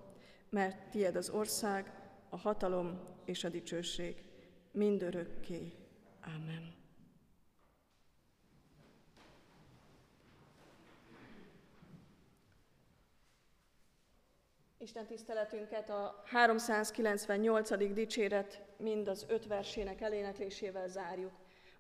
mert 0.50 0.90
tied 0.90 1.16
az 1.16 1.30
ország, 1.30 1.92
a 2.30 2.38
hatalom 2.38 3.00
és 3.26 3.44
a 3.44 3.50
dicsőség 3.50 4.24
mindörökké. 4.72 5.74
Amen. 6.36 6.74
Isten 14.78 15.06
tiszteletünket 15.06 15.90
a 15.90 16.24
398. 16.26 17.94
dicséret 17.94 18.62
mind 18.78 19.08
az 19.08 19.26
öt 19.28 19.48
versének 19.48 20.02
eléneklésével 20.02 20.88
zárjuk. 20.88 21.32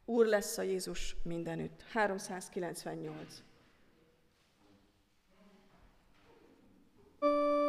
Úr 0.05 0.25
lesz 0.25 0.57
a 0.57 0.61
Jézus 0.61 1.15
mindenütt. 1.23 1.81
398. 1.81 3.43
Thank 7.21 7.33
you. 7.33 7.60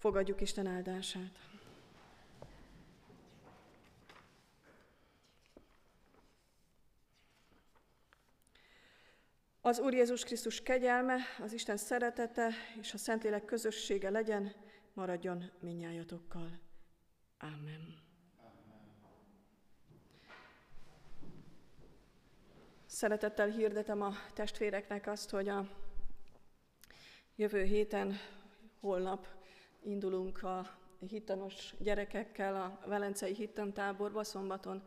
Fogadjuk 0.00 0.40
Isten 0.40 0.66
áldását. 0.66 1.38
Az 9.60 9.78
Úr 9.78 9.92
Jézus 9.92 10.24
Krisztus 10.24 10.62
kegyelme, 10.62 11.16
az 11.42 11.52
Isten 11.52 11.76
szeretete 11.76 12.50
és 12.80 12.94
a 12.94 12.98
Szentlélek 12.98 13.44
közössége 13.44 14.10
legyen, 14.10 14.54
maradjon 14.92 15.50
minnyájatokkal. 15.58 16.60
Amen. 17.38 17.98
Szeretettel 22.86 23.48
hirdetem 23.48 24.02
a 24.02 24.12
testvéreknek 24.34 25.06
azt, 25.06 25.30
hogy 25.30 25.48
a 25.48 25.68
jövő 27.36 27.62
héten, 27.62 28.16
holnap 28.80 29.39
indulunk 29.82 30.42
a 30.42 30.78
hittanos 31.08 31.74
gyerekekkel 31.78 32.56
a 32.56 32.88
Velencei 32.88 33.34
Hittantáborba, 33.34 34.24
szombaton 34.24 34.82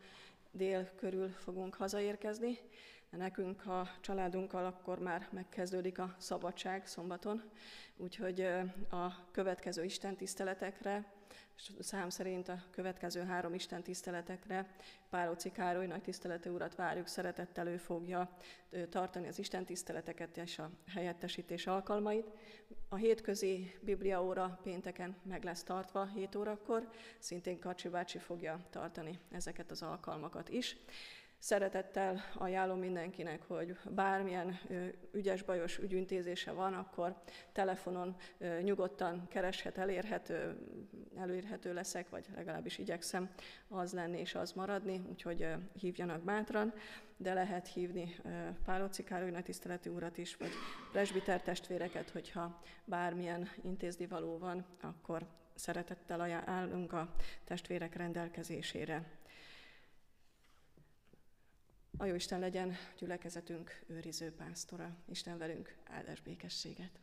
dél 0.51 0.91
körül 0.95 1.29
fogunk 1.29 1.75
hazaérkezni. 1.75 2.57
Nekünk 3.09 3.65
a 3.65 3.89
családunkkal 4.01 4.65
akkor 4.65 4.99
már 4.99 5.27
megkezdődik 5.31 5.99
a 5.99 6.15
szabadság 6.17 6.87
szombaton, 6.87 7.43
úgyhogy 7.97 8.41
a 8.89 9.31
következő 9.31 9.83
istentiszteletekre 9.83 11.11
szám 11.79 12.09
szerint 12.09 12.47
a 12.47 12.63
következő 12.71 13.21
három 13.21 13.53
Isten 13.53 13.83
tiszteletekre 13.83 14.75
Pálóci 15.09 15.51
Károly 15.51 15.87
nagy 15.87 16.01
tiszteletű 16.01 16.49
urat 16.49 16.75
várjuk, 16.75 17.07
szeretettel 17.07 17.67
ő 17.67 17.77
fogja 17.77 18.37
tartani 18.89 19.27
az 19.27 19.39
Isten 19.39 19.65
tiszteleteket 19.65 20.37
és 20.37 20.59
a 20.59 20.69
helyettesítés 20.87 21.67
alkalmait. 21.67 22.31
A 22.89 22.95
hétközi 22.95 23.73
Biblia 23.81 24.23
óra 24.23 24.59
pénteken 24.63 25.15
meg 25.23 25.43
lesz 25.43 25.63
tartva 25.63 26.05
7 26.05 26.35
órakor, 26.35 26.89
szintén 27.19 27.59
Kacsi 27.59 27.89
bácsi 27.89 28.17
fogja 28.17 28.59
tartani 28.69 29.19
ezeket 29.31 29.71
az 29.71 29.81
alkalmakat 29.81 30.49
is. 30.49 30.77
Szeretettel 31.43 32.23
ajánlom 32.33 32.79
mindenkinek, 32.79 33.41
hogy 33.47 33.77
bármilyen 33.89 34.59
ügyes, 35.11 35.43
bajos 35.43 35.77
ügyintézése 35.77 36.51
van, 36.51 36.73
akkor 36.73 37.15
telefonon 37.51 38.15
nyugodtan 38.61 39.27
kereshet, 39.27 39.77
elérhető, 39.77 40.57
elérhető 41.17 41.73
leszek, 41.73 42.09
vagy 42.09 42.25
legalábbis 42.35 42.77
igyekszem 42.77 43.29
az 43.67 43.93
lenni 43.93 44.19
és 44.19 44.35
az 44.35 44.51
maradni, 44.51 45.01
úgyhogy 45.09 45.47
hívjanak 45.79 46.21
bátran, 46.21 46.73
de 47.17 47.33
lehet 47.33 47.67
hívni 47.67 48.15
Pálóci 48.65 49.03
Károly 49.03 49.41
tiszteleti 49.41 49.89
urat 49.89 50.17
is, 50.17 50.35
vagy 50.35 50.51
presbiter 50.91 51.41
testvéreket, 51.41 52.09
hogyha 52.09 52.61
bármilyen 52.85 53.49
intézni 53.61 54.07
való 54.07 54.37
van, 54.37 54.65
akkor 54.81 55.25
szeretettel 55.55 56.21
állunk 56.45 56.93
a 56.93 57.13
testvérek 57.43 57.95
rendelkezésére. 57.95 59.21
A 61.97 62.05
Jóisten 62.05 62.39
legyen 62.39 62.75
gyülekezetünk 62.97 63.83
őriző 63.87 64.31
pásztora. 64.31 64.95
Isten 65.05 65.37
velünk 65.37 65.75
áldás 65.83 66.21
békességet. 66.21 66.99